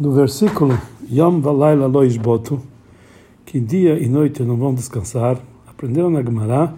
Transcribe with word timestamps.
no 0.00 0.12
versículo 0.12 0.78
Yom 1.12 1.40
Valayla 1.40 1.86
Lo 1.86 2.02
Ishbotu, 2.02 2.58
que 3.44 3.60
dia 3.60 3.98
e 3.98 4.08
noite 4.08 4.42
não 4.42 4.56
vão 4.56 4.72
descansar, 4.72 5.36
aprenderam 5.66 6.08
na 6.08 6.22
Gemara 6.22 6.72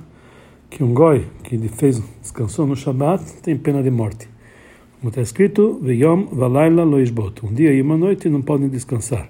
que 0.68 0.82
um 0.82 0.92
goi 0.92 1.29
que 1.45 1.56
fez 1.69 2.03
descansou 2.21 2.66
no 2.66 2.74
Shabat 2.74 3.22
tem 3.40 3.56
pena 3.56 3.80
de 3.80 3.93
morte. 3.93 4.29
Como 4.98 5.11
está 5.11 5.21
escrito, 5.21 5.80
Yom 5.85 6.27
Valayla 6.32 6.82
Lo 6.82 7.00
Ishbotu, 7.00 7.46
um 7.46 7.54
dia 7.54 7.72
e 7.72 7.80
uma 7.80 7.96
noite 7.96 8.28
não 8.28 8.42
podem 8.42 8.69
descansar. 8.69 9.28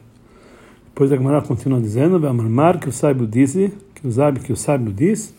Depois 0.87 1.13
a 1.13 1.17
Gemara 1.17 1.43
continua 1.43 1.79
dizendo, 1.79 2.19
Mar 2.33 2.81
que 2.81 2.89
o 2.89 2.93
sábio 2.93 3.27
disse, 3.27 3.75
que 3.95 4.09
o 4.09 4.11
sábio 4.11 4.43
que 4.43 4.53
o 4.55 4.57
sábio 4.57 4.91
diz, 4.91 5.35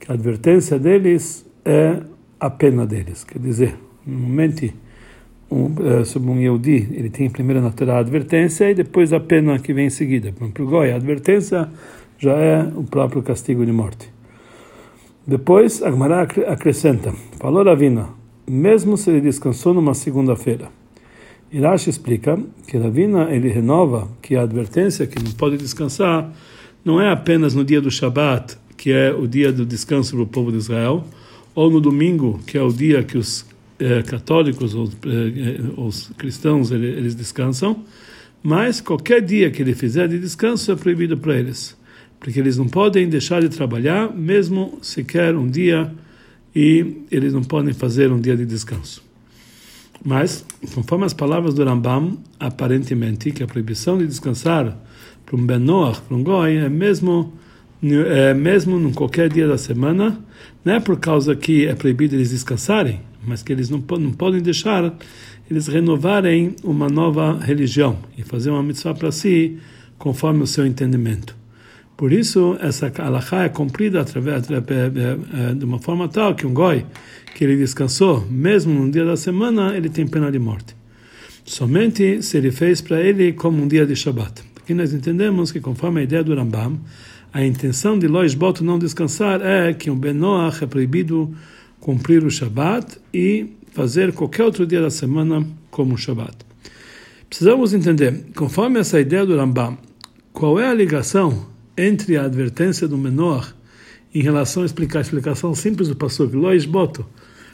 que 0.00 0.10
a 0.10 0.14
advertência 0.14 0.80
deles 0.80 1.46
é 1.64 2.02
a 2.40 2.50
pena 2.50 2.84
deles. 2.84 3.22
Quer 3.22 3.38
dizer, 3.38 3.76
no 4.04 4.18
momento 4.18 4.64
um, 5.54 6.00
uh, 6.00 6.04
sobre 6.04 6.30
um 6.30 6.40
Yehudi, 6.40 6.88
ele 6.92 7.08
tem 7.08 7.30
primeiro 7.30 7.62
na 7.62 7.72
a 7.92 7.98
advertência 7.98 8.68
e 8.70 8.74
depois 8.74 9.12
a 9.12 9.20
pena 9.20 9.58
que 9.60 9.72
vem 9.72 9.86
em 9.86 9.90
seguida. 9.90 10.32
Para 10.32 10.62
o 10.62 10.66
Goi, 10.66 10.90
a 10.90 10.96
advertência 10.96 11.68
já 12.18 12.32
é 12.32 12.62
o 12.74 12.82
próprio 12.82 13.22
castigo 13.22 13.64
de 13.64 13.70
morte. 13.70 14.12
Depois, 15.24 15.82
a 15.82 15.90
Gemara 15.90 16.22
acrescenta, 16.48 17.14
falou 17.38 17.64
Ravina, 17.64 18.08
mesmo 18.46 18.96
se 18.96 19.10
ele 19.10 19.20
descansou 19.20 19.72
numa 19.72 19.94
segunda-feira. 19.94 20.68
Irash 21.52 21.86
explica 21.86 22.38
que 22.66 22.76
Ravina 22.76 23.30
ele 23.30 23.48
renova 23.48 24.08
que 24.20 24.34
a 24.34 24.42
advertência 24.42 25.06
que 25.06 25.22
não 25.22 25.30
pode 25.32 25.56
descansar 25.56 26.30
não 26.84 27.00
é 27.00 27.10
apenas 27.10 27.54
no 27.54 27.64
dia 27.64 27.80
do 27.80 27.90
Shabat, 27.90 28.58
que 28.76 28.92
é 28.92 29.12
o 29.12 29.26
dia 29.26 29.52
do 29.52 29.64
descanso 29.64 30.16
para 30.16 30.24
o 30.24 30.26
povo 30.26 30.50
de 30.50 30.58
Israel, 30.58 31.04
ou 31.54 31.70
no 31.70 31.80
domingo, 31.80 32.40
que 32.44 32.58
é 32.58 32.62
o 32.62 32.72
dia 32.72 33.02
que 33.04 33.16
os 33.16 33.46
eh, 33.78 34.02
católicos 34.02 34.74
ou 34.74 34.88
eh, 35.06 35.60
os 35.76 36.10
cristãos 36.16 36.70
eles, 36.70 37.14
descansam, 37.14 37.84
mas 38.42 38.80
qualquer 38.80 39.20
dia 39.20 39.50
que 39.50 39.62
ele 39.62 39.74
fizer 39.74 40.08
de 40.08 40.18
descanso 40.18 40.70
é 40.72 40.76
proibido 40.76 41.16
para 41.16 41.38
eles, 41.38 41.76
porque 42.20 42.38
eles 42.38 42.56
não 42.56 42.68
podem 42.68 43.08
deixar 43.08 43.40
de 43.40 43.48
trabalhar, 43.48 44.14
mesmo 44.14 44.78
sequer 44.82 45.34
um 45.34 45.48
dia, 45.48 45.92
e 46.54 47.04
eles 47.10 47.32
não 47.32 47.42
podem 47.42 47.72
fazer 47.74 48.12
um 48.12 48.20
dia 48.20 48.36
de 48.36 48.46
descanso. 48.46 49.02
Mas, 50.04 50.44
conforme 50.74 51.06
as 51.06 51.14
palavras 51.14 51.54
do 51.54 51.64
Rambam, 51.64 52.18
aparentemente 52.38 53.32
que 53.32 53.42
a 53.42 53.46
proibição 53.46 53.96
de 53.96 54.06
descansar 54.06 54.76
para 55.24 55.36
um 55.36 55.44
Ben 55.44 55.58
Noach, 55.58 56.00
para 56.02 56.16
um 56.16 56.22
Goi, 56.22 56.56
é 56.56 56.68
mesmo 56.68 57.32
é, 57.82 58.32
mesmo 58.32 58.78
em 58.78 58.92
qualquer 58.92 59.28
dia 59.28 59.46
da 59.46 59.58
semana, 59.58 60.18
não 60.64 60.74
é 60.74 60.80
por 60.80 60.98
causa 60.98 61.36
que 61.36 61.66
é 61.66 61.74
proibido 61.74 62.14
eles 62.14 62.30
descansarem, 62.30 63.00
mas 63.26 63.42
que 63.42 63.52
eles 63.52 63.70
não, 63.70 63.82
não 63.98 64.12
podem 64.12 64.40
deixar 64.40 64.94
eles 65.50 65.66
renovarem 65.66 66.54
uma 66.62 66.88
nova 66.88 67.38
religião 67.38 67.98
e 68.16 68.22
fazer 68.22 68.50
uma 68.50 68.62
mitzvah 68.62 68.94
para 68.94 69.12
si 69.12 69.58
conforme 69.98 70.42
o 70.42 70.46
seu 70.46 70.66
entendimento. 70.66 71.36
Por 71.96 72.12
isso, 72.12 72.56
essa 72.60 72.92
alahá 72.98 73.44
é 73.44 73.48
cumprida 73.48 74.00
através 74.00 74.50
é, 74.50 74.54
é, 74.54 75.50
é, 75.50 75.54
de 75.54 75.64
uma 75.64 75.78
forma 75.78 76.08
tal 76.08 76.34
que 76.34 76.46
um 76.46 76.52
goi 76.52 76.84
que 77.34 77.44
ele 77.44 77.56
descansou, 77.56 78.26
mesmo 78.28 78.72
no 78.72 78.90
dia 78.90 79.04
da 79.04 79.16
semana, 79.16 79.76
ele 79.76 79.88
tem 79.88 80.06
pena 80.06 80.30
de 80.30 80.38
morte. 80.38 80.74
Somente 81.44 82.22
se 82.22 82.36
ele 82.38 82.50
fez 82.50 82.80
para 82.80 83.00
ele 83.00 83.32
como 83.32 83.62
um 83.62 83.68
dia 83.68 83.86
de 83.86 83.94
Shabbat. 83.94 84.42
Aqui 84.56 84.74
nós 84.74 84.92
entendemos 84.92 85.52
que, 85.52 85.60
conforme 85.60 86.00
a 86.00 86.04
ideia 86.04 86.24
do 86.24 86.34
Rambam, 86.34 86.80
a 87.32 87.44
intenção 87.44 87.98
de 87.98 88.08
Lois 88.08 88.34
Boto 88.34 88.64
não 88.64 88.78
descansar 88.78 89.40
é 89.42 89.72
que 89.72 89.90
o 89.90 89.94
Benoach 89.94 90.64
é 90.64 90.66
proibido 90.66 91.34
cumprir 91.84 92.24
o 92.24 92.30
Shabat 92.30 92.96
e 93.12 93.46
fazer 93.72 94.14
qualquer 94.14 94.42
outro 94.42 94.66
dia 94.66 94.80
da 94.80 94.88
semana 94.88 95.46
como 95.70 95.94
o 95.94 95.98
Shabat. 95.98 96.34
Precisamos 97.28 97.74
entender, 97.74 98.24
conforme 98.34 98.80
essa 98.80 98.98
ideia 98.98 99.26
do 99.26 99.36
Rambam, 99.36 99.76
qual 100.32 100.58
é 100.58 100.66
a 100.66 100.72
ligação 100.72 101.46
entre 101.76 102.16
a 102.16 102.24
advertência 102.24 102.88
do 102.88 102.96
menor 102.96 103.54
em 104.14 104.22
relação 104.22 104.62
a 104.62 104.66
explicar 104.66 105.00
a 105.00 105.02
explicação 105.02 105.54
simples 105.54 105.88
do 105.88 105.94
Pasuk, 105.94 106.34
Lois 106.34 106.64
Boto. 106.64 107.02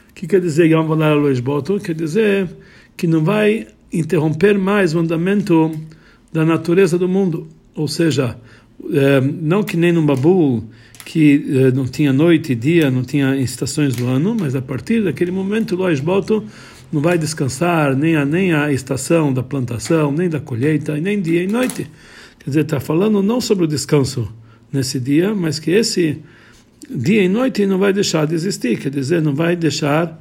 O 0.09 0.13
que 0.13 0.25
quer 0.25 0.39
dizer 0.39 0.67
Yom 0.67 0.87
Valar 0.87 1.13
Lois 1.17 1.41
Boto? 1.41 1.77
Quer 1.77 1.95
dizer 1.95 2.49
que 2.95 3.07
não 3.07 3.25
vai 3.25 3.67
interromper 3.91 4.57
mais 4.57 4.95
o 4.95 4.99
andamento 4.99 5.71
da 6.31 6.45
natureza 6.45 6.97
do 6.97 7.09
mundo. 7.09 7.49
Ou 7.75 7.87
seja, 7.89 8.37
é, 8.93 9.19
não 9.19 9.61
que 9.61 9.75
nem 9.75 9.91
no 9.91 10.03
Babul, 10.05 10.63
que 11.05 11.45
é, 11.49 11.71
não 11.71 11.85
tinha 11.85 12.13
noite 12.13 12.53
e 12.53 12.55
dia, 12.55 12.91
não 12.91 13.03
tinha 13.03 13.35
estações 13.37 13.95
do 13.95 14.07
ano, 14.07 14.35
mas 14.39 14.55
a 14.55 14.61
partir 14.61 15.03
daquele 15.03 15.31
momento, 15.31 15.75
Lois 15.75 15.99
Boto 15.99 16.43
não 16.91 17.01
vai 17.01 17.17
descansar 17.17 17.95
nem 17.95 18.15
a, 18.15 18.25
nem 18.25 18.53
a 18.53 18.71
estação 18.71 19.33
da 19.33 19.41
plantação, 19.41 20.11
nem 20.11 20.29
da 20.29 20.39
colheita, 20.39 20.95
nem 20.97 21.21
dia 21.21 21.43
e 21.43 21.47
noite. 21.47 21.89
Quer 22.39 22.49
dizer, 22.49 22.61
está 22.61 22.79
falando 22.79 23.21
não 23.21 23.39
sobre 23.39 23.65
o 23.65 23.67
descanso 23.67 24.31
nesse 24.71 24.99
dia, 24.99 25.33
mas 25.33 25.59
que 25.59 25.71
esse 25.71 26.19
dia 26.89 27.23
e 27.23 27.29
noite 27.29 27.65
não 27.65 27.77
vai 27.77 27.93
deixar 27.93 28.25
de 28.25 28.35
existir, 28.35 28.79
quer 28.79 28.89
dizer, 28.89 29.21
não 29.21 29.33
vai 29.33 29.55
deixar 29.55 30.19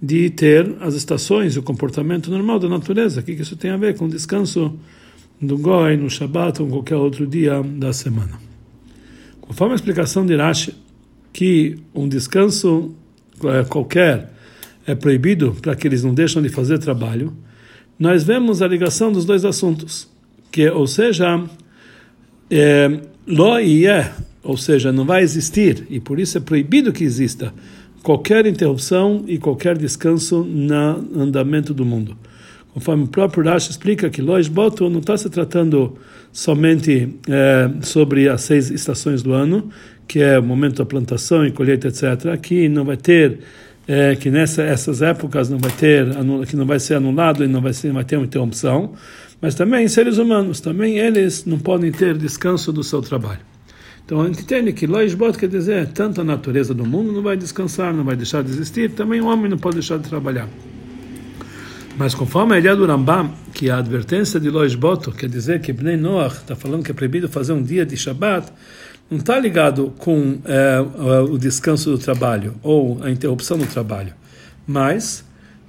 de 0.00 0.30
ter 0.30 0.74
as 0.80 0.94
estações, 0.94 1.56
o 1.56 1.62
comportamento 1.62 2.30
normal 2.30 2.58
da 2.58 2.68
natureza. 2.68 3.20
O 3.20 3.22
que 3.22 3.32
isso 3.32 3.56
tem 3.56 3.70
a 3.70 3.76
ver 3.76 3.96
com 3.96 4.06
o 4.06 4.08
descanso? 4.08 4.76
do 5.42 5.58
Goi, 5.58 5.96
no 5.96 6.08
Shabat 6.08 6.62
ou 6.62 6.68
qualquer 6.68 6.96
outro 6.96 7.26
dia 7.26 7.60
da 7.62 7.92
semana. 7.92 8.51
Conforme 9.52 9.74
a 9.74 9.76
explicação 9.76 10.24
de 10.24 10.34
Rashi, 10.34 10.74
que 11.30 11.76
um 11.94 12.08
descanso 12.08 12.94
é, 13.44 13.62
qualquer 13.64 14.32
é 14.86 14.94
proibido 14.94 15.54
para 15.60 15.76
que 15.76 15.86
eles 15.86 16.02
não 16.02 16.14
deixam 16.14 16.40
de 16.40 16.48
fazer 16.48 16.78
trabalho, 16.78 17.36
nós 17.98 18.24
vemos 18.24 18.62
a 18.62 18.66
ligação 18.66 19.12
dos 19.12 19.26
dois 19.26 19.44
assuntos, 19.44 20.08
que 20.50 20.70
ou 20.70 20.86
seja, 20.86 21.44
é, 22.50 22.98
lo 23.26 23.60
e 23.60 23.86
é, 23.86 24.10
ou 24.42 24.56
seja, 24.56 24.90
não 24.90 25.04
vai 25.04 25.22
existir 25.22 25.86
e 25.90 26.00
por 26.00 26.18
isso 26.18 26.38
é 26.38 26.40
proibido 26.40 26.90
que 26.90 27.04
exista 27.04 27.52
qualquer 28.02 28.46
interrupção 28.46 29.22
e 29.28 29.36
qualquer 29.36 29.76
descanso 29.76 30.44
no 30.44 31.20
andamento 31.20 31.74
do 31.74 31.84
mundo. 31.84 32.16
Conforme 32.74 33.04
o 33.04 33.08
próprio 33.08 33.44
Rashi 33.44 33.70
explica 33.70 34.08
que 34.08 34.22
Lois 34.22 34.48
Boto 34.48 34.88
não 34.88 35.00
está 35.00 35.16
se 35.16 35.28
tratando 35.28 35.98
somente 36.32 37.14
é, 37.28 37.70
sobre 37.82 38.28
as 38.28 38.40
seis 38.42 38.70
estações 38.70 39.22
do 39.22 39.32
ano, 39.32 39.68
que 40.08 40.20
é 40.20 40.38
o 40.38 40.42
momento 40.42 40.76
da 40.76 40.86
plantação 40.86 41.46
e 41.46 41.50
colheita, 41.50 41.88
etc. 41.88 42.26
Aqui 42.32 42.68
não 42.68 42.84
vai 42.84 42.96
ter 42.96 43.40
é, 43.86 44.16
que 44.16 44.30
nessas 44.30 45.02
épocas 45.02 45.50
não 45.50 45.58
vai 45.58 45.70
ter 45.72 46.06
que 46.46 46.56
não 46.56 46.64
vai 46.64 46.78
ser 46.78 46.94
anulado 46.94 47.44
e 47.44 47.48
não 47.48 47.60
vai 47.60 47.74
ser 47.74 47.92
vai 47.92 48.04
ter 48.04 48.16
uma 48.16 48.24
interrupção, 48.24 48.94
mas 49.40 49.54
também 49.54 49.86
seres 49.88 50.16
humanos 50.16 50.60
também 50.60 50.98
eles 50.98 51.44
não 51.44 51.58
podem 51.58 51.92
ter 51.92 52.16
descanso 52.16 52.72
do 52.72 52.82
seu 52.82 53.02
trabalho. 53.02 53.40
Então 54.04 54.22
a 54.22 54.26
gente 54.26 54.42
entende 54.42 54.72
que 54.72 54.86
Lois 54.86 55.14
Bot 55.14 55.36
quer 55.36 55.48
dizer 55.48 55.88
tanto 55.88 56.22
a 56.22 56.24
natureza 56.24 56.72
do 56.72 56.86
mundo 56.86 57.12
não 57.12 57.22
vai 57.22 57.36
descansar, 57.36 57.92
não 57.92 58.04
vai 58.04 58.16
deixar 58.16 58.42
de 58.42 58.50
existir, 58.50 58.92
também 58.92 59.20
o 59.20 59.26
homem 59.26 59.50
não 59.50 59.58
pode 59.58 59.76
deixar 59.76 59.98
de 59.98 60.08
trabalhar. 60.08 60.48
Mas 62.02 62.16
conforme 62.16 62.56
a 62.56 62.58
ideia 62.58 62.74
do 62.74 62.84
Rambam, 62.84 63.32
que 63.54 63.70
a 63.70 63.78
advertência 63.78 64.40
de 64.40 64.50
Lois 64.50 64.74
Boto 64.74 65.12
quer 65.12 65.28
dizer 65.28 65.60
que 65.60 65.72
Bnei 65.72 65.96
Noach 65.96 66.38
está 66.38 66.56
falando 66.56 66.82
que 66.82 66.90
é 66.90 66.94
proibido 66.94 67.28
fazer 67.28 67.52
um 67.52 67.62
dia 67.62 67.86
de 67.86 67.96
Shabbat, 67.96 68.52
não 69.08 69.18
está 69.18 69.38
ligado 69.38 69.94
com 69.98 70.40
é, 70.44 70.80
o 71.30 71.38
descanso 71.38 71.92
do 71.92 71.98
trabalho 71.98 72.56
ou 72.60 73.00
a 73.04 73.08
interrupção 73.08 73.56
do 73.56 73.68
trabalho, 73.68 74.14
mas 74.66 75.24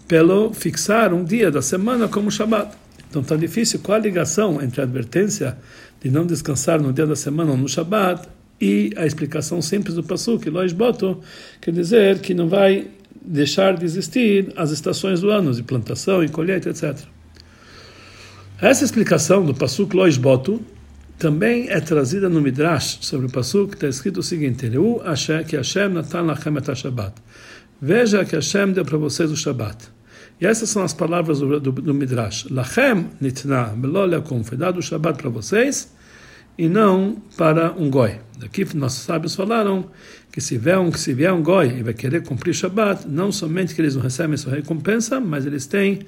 pelo 0.08 0.52
fixar 0.56 1.14
um 1.14 1.24
dia 1.24 1.52
da 1.52 1.62
semana 1.62 2.08
como 2.08 2.32
Shabbat. 2.32 2.76
Então 3.08 3.22
está 3.22 3.36
difícil 3.36 3.82
qual 3.84 4.00
a 4.00 4.02
ligação 4.02 4.60
entre 4.60 4.82
a 4.82 4.86
advertência 4.86 5.56
de 6.02 6.10
não 6.10 6.26
descansar 6.26 6.82
no 6.82 6.92
dia 6.92 7.06
da 7.06 7.16
semana 7.16 7.52
ou 7.52 7.58
no 7.58 7.70
Shabbat 7.70 8.28
e 8.60 8.92
a 8.98 9.06
explicação 9.06 9.62
simples 9.62 9.94
do 9.94 10.04
Passuk, 10.04 10.50
Lois 10.50 10.74
Boto, 10.74 11.22
quer 11.62 11.72
dizer 11.72 12.22
que 12.22 12.34
não 12.34 12.50
vai 12.50 12.88
deixar 13.26 13.78
de 13.78 13.86
existir 13.86 14.52
as 14.56 14.72
estações 14.72 15.22
do 15.22 15.30
ano, 15.30 15.54
de 15.54 15.64
plantação 15.64 16.24
e 16.24 16.30
colheita, 16.30 16.70
etc. 16.70 16.98
Essa 18.62 18.84
explicação 18.84 19.46
do 19.46 19.54
Pasuk 19.54 19.96
Lois 19.96 20.18
Boto 20.18 20.62
também 21.18 21.70
é 21.70 21.80
trazida 21.80 22.30
no 22.30 22.42
Midrash 22.42 23.00
sobre 23.02 23.28
o 23.28 23.30
Pasuk, 23.30 23.70
que 23.70 23.76
está 23.76 23.88
escrito 23.88 24.20
o 24.20 24.24
seguinte: 24.24 24.70
que 25.48 25.56
Hashem 25.56 25.90
natan 25.90 26.24
lachem 26.24 26.58
et 26.58 26.76
Shabbat. 26.76 27.14
Veja 27.82 28.26
que 28.26 28.36
Hashem 28.36 28.74
deu 28.74 28.86
para 28.86 28.98
vocês 28.98 29.32
o 29.32 29.36
Shabbat. 29.36 29.90
E 30.40 30.46
essas 30.46 30.70
são 30.70 30.84
as 30.84 30.94
palavras 30.94 31.40
do, 31.40 31.60
do, 31.60 31.72
do 31.72 31.94
Midrash. 31.94 32.48
Lachem 32.50 33.10
nitna 33.22 33.74
melolakum. 33.76 34.44
Foi 34.44 34.58
dado 34.58 34.80
o 34.80 34.82
Shabbat 34.82 35.22
para 35.22 35.30
vocês 35.30 35.94
e 36.58 36.68
não 36.68 37.18
para 37.38 37.72
um 37.74 37.90
goi. 37.90 38.20
Daqui 38.40 38.66
nossos 38.76 39.04
sábios 39.04 39.36
falaram 39.36 39.86
que 40.32 40.42
se 40.42 40.58
vier 40.58 40.80
um, 40.80 40.92
que 40.92 41.00
se 41.00 41.14
vier 41.14 41.32
um 41.32 41.42
goi 41.42 41.78
e 41.80 41.84
vai 41.84 41.94
querer 41.94 42.24
cumprir 42.24 42.54
Shabbat, 42.54 43.08
não 43.08 43.32
somente 43.32 43.74
que 43.74 43.82
eles 43.82 43.96
não 43.96 44.02
recebem 44.02 44.36
sua 44.36 44.56
recompensa, 44.56 45.20
mas 45.20 45.46
eles 45.46 45.66
têm 45.66 46.00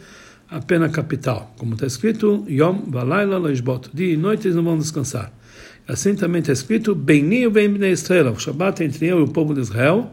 a 0.49 0.59
pena 0.59 0.89
capital. 0.89 1.53
Como 1.57 1.73
está 1.73 1.85
escrito, 1.85 2.45
Yom 2.49 2.81
Valayla 2.87 3.37
Loishbot, 3.37 3.89
dia 3.93 4.13
e 4.13 4.17
noite 4.17 4.47
eles 4.47 4.55
não 4.55 4.63
vão 4.63 4.77
descansar. 4.77 5.31
Assim 5.87 6.15
também 6.15 6.39
está 6.39 6.51
escrito, 6.51 6.95
Beni 6.95 7.47
bem 7.49 7.69
Bnei 7.69 7.91
Israel, 7.91 8.31
o 8.31 8.39
Shabbat 8.39 8.81
é 8.81 8.85
entre 8.85 9.05
eu 9.05 9.19
e 9.19 9.23
o 9.23 9.27
povo 9.27 9.53
de 9.53 9.61
Israel, 9.61 10.11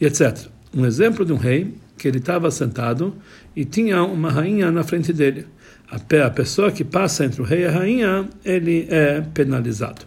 e 0.00 0.04
etc. 0.04 0.46
Um 0.74 0.84
exemplo 0.84 1.24
de 1.24 1.32
um 1.32 1.36
rei 1.36 1.74
que 1.96 2.08
ele 2.08 2.18
estava 2.18 2.50
sentado 2.50 3.14
e 3.56 3.64
tinha 3.64 4.02
uma 4.02 4.30
rainha 4.30 4.70
na 4.70 4.84
frente 4.84 5.12
dele. 5.12 5.46
A 5.90 6.30
pessoa 6.30 6.72
que 6.72 6.84
passa 6.84 7.24
entre 7.24 7.40
o 7.40 7.44
rei 7.44 7.62
e 7.62 7.66
a 7.66 7.70
rainha, 7.70 8.28
ele 8.44 8.86
é 8.90 9.20
penalizado. 9.20 10.06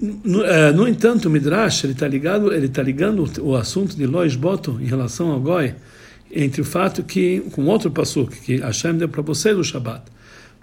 No, 0.00 0.44
é, 0.44 0.72
no 0.72 0.88
entanto, 0.88 1.26
o 1.26 1.30
Midrash 1.30 1.84
ele 1.84 1.92
está 1.92 2.08
ligado, 2.08 2.52
ele 2.52 2.66
está 2.66 2.82
ligando 2.82 3.24
o 3.40 3.54
assunto 3.54 3.96
de 3.96 4.04
Lois 4.04 4.34
Boto 4.34 4.78
em 4.80 4.86
relação 4.86 5.30
ao 5.30 5.40
Goi 5.40 5.74
entre 6.32 6.60
o 6.60 6.64
fato 6.64 7.04
que 7.04 7.40
com 7.52 7.66
outro 7.66 7.90
passuk 7.90 8.40
que 8.40 8.56
Hashem 8.56 8.94
deu 8.96 9.08
para 9.08 9.22
você 9.22 9.54
do 9.54 9.62
Shabat, 9.62 10.02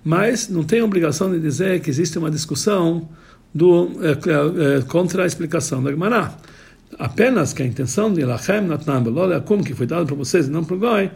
mas 0.04 0.50
não 0.50 0.64
tem 0.64 0.82
obrigação 0.82 1.32
de 1.32 1.40
dizer 1.40 1.80
que 1.80 1.90
existe 1.90 2.18
uma 2.18 2.32
discussão 2.32 3.08
do 3.54 3.92
é, 4.02 4.78
é, 4.78 4.82
contra 4.82 5.24
a 5.24 5.26
explicação 5.26 5.82
da 5.82 5.92
Gemara. 5.92 6.34
Apenas 6.98 7.54
que 7.54 7.62
a 7.62 7.66
intenção 7.66 8.12
de 8.12 8.26
Lachem 8.26 8.62
Natnam 8.62 9.04
Belolakum, 9.04 9.64
que 9.64 9.74
foi 9.74 9.86
dado 9.86 10.08
para 10.08 10.16
vocês 10.16 10.48
e 10.48 10.50
não 10.50 10.64
para 10.64 10.76
o 10.76 10.80
Goi, 10.80 11.12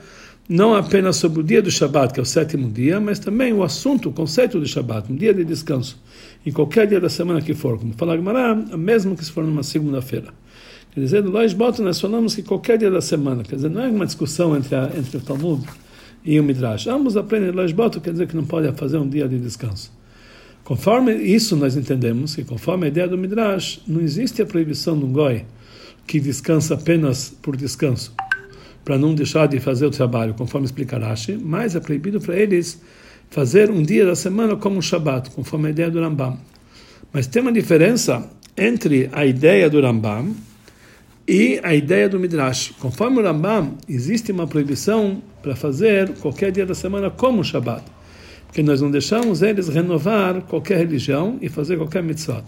não 0.47 0.75
apenas 0.75 1.15
sobre 1.15 1.39
o 1.39 1.43
dia 1.43 1.61
do 1.61 1.71
Shabat, 1.71 2.13
que 2.13 2.19
é 2.19 2.23
o 2.23 2.25
sétimo 2.25 2.69
dia, 2.69 2.99
mas 2.99 3.17
também 3.17 3.53
o 3.53 3.63
assunto, 3.63 4.09
o 4.09 4.13
conceito 4.13 4.59
de 4.59 4.67
Shabat, 4.67 5.11
um 5.11 5.15
dia 5.15 5.33
de 5.33 5.45
descanso, 5.45 6.01
em 6.45 6.51
qualquer 6.51 6.85
dia 6.85 6.99
da 6.99 7.09
semana 7.09 7.41
que 7.41 7.53
for, 7.53 7.79
como 7.79 7.93
fala 7.93 8.15
Gemara, 8.15 8.53
mesmo 8.55 9.15
que 9.15 9.23
se 9.23 9.31
for 9.31 9.43
numa 9.43 9.63
segunda-feira. 9.63 10.33
Quer 10.93 10.99
dizer, 10.99 11.25
Lois 11.25 11.53
Boto 11.53 11.81
nós 11.81 11.99
falamos 11.99 12.35
que 12.35 12.43
qualquer 12.43 12.77
dia 12.77 12.91
da 12.91 13.01
semana, 13.01 13.43
quer 13.43 13.55
dizer, 13.55 13.69
não 13.69 13.81
é 13.81 13.87
uma 13.87 14.05
discussão 14.05 14.55
entre, 14.55 14.75
a, 14.75 14.91
entre 14.95 15.17
o 15.17 15.21
Talmud 15.21 15.65
e 16.23 16.39
o 16.39 16.43
Midrash. 16.43 16.87
Ambos 16.87 17.17
aprendem 17.17 17.49
Lois 17.51 17.71
Boto, 17.71 17.99
quer 17.99 18.11
dizer 18.11 18.27
que 18.27 18.35
não 18.35 18.45
pode 18.45 18.71
fazer 18.73 18.97
um 18.97 19.07
dia 19.07 19.27
de 19.27 19.39
descanso. 19.39 19.91
Conforme 20.63 21.13
isso 21.15 21.55
nós 21.55 21.75
entendemos 21.75 22.35
que 22.35 22.43
conforme 22.43 22.85
a 22.85 22.87
ideia 22.89 23.07
do 23.07 23.17
Midrash, 23.17 23.81
não 23.87 24.01
existe 24.01 24.41
a 24.41 24.45
proibição 24.45 24.97
do 24.97 25.07
Goi 25.07 25.45
que 26.05 26.19
descansa 26.19 26.75
apenas 26.75 27.35
por 27.41 27.55
descanso 27.55 28.13
para 28.83 28.97
não 28.97 29.15
deixar 29.15 29.47
de 29.47 29.59
fazer 29.59 29.85
o 29.85 29.91
trabalho, 29.91 30.33
conforme 30.33 30.65
explica 30.65 30.97
Rashi, 30.97 31.37
mas 31.41 31.75
é 31.75 31.79
proibido 31.79 32.19
para 32.19 32.35
eles 32.35 32.81
fazer 33.29 33.71
um 33.71 33.81
dia 33.81 34.05
da 34.05 34.15
semana 34.15 34.55
como 34.55 34.77
um 34.77 34.81
Shabat, 34.81 35.31
conforme 35.31 35.67
a 35.67 35.71
ideia 35.71 35.89
do 35.89 35.99
Rambam. 35.99 36.37
Mas 37.11 37.27
tem 37.27 37.41
uma 37.41 37.51
diferença 37.51 38.29
entre 38.57 39.09
a 39.11 39.25
ideia 39.25 39.69
do 39.69 39.81
Rambam 39.81 40.35
e 41.27 41.59
a 41.63 41.73
ideia 41.73 42.09
do 42.09 42.19
Midrash. 42.19 42.73
Conforme 42.79 43.19
o 43.19 43.23
Rambam, 43.23 43.77
existe 43.87 44.31
uma 44.31 44.45
proibição 44.45 45.21
para 45.41 45.55
fazer 45.55 46.09
qualquer 46.19 46.51
dia 46.51 46.65
da 46.65 46.75
semana 46.75 47.09
como 47.09 47.39
um 47.39 47.43
Shabat, 47.43 47.83
porque 48.45 48.61
nós 48.61 48.81
não 48.81 48.91
deixamos 48.91 49.41
eles 49.41 49.67
renovar 49.69 50.41
qualquer 50.41 50.77
religião 50.77 51.37
e 51.41 51.49
fazer 51.49 51.77
qualquer 51.77 52.03
mitzvah. 52.03 52.43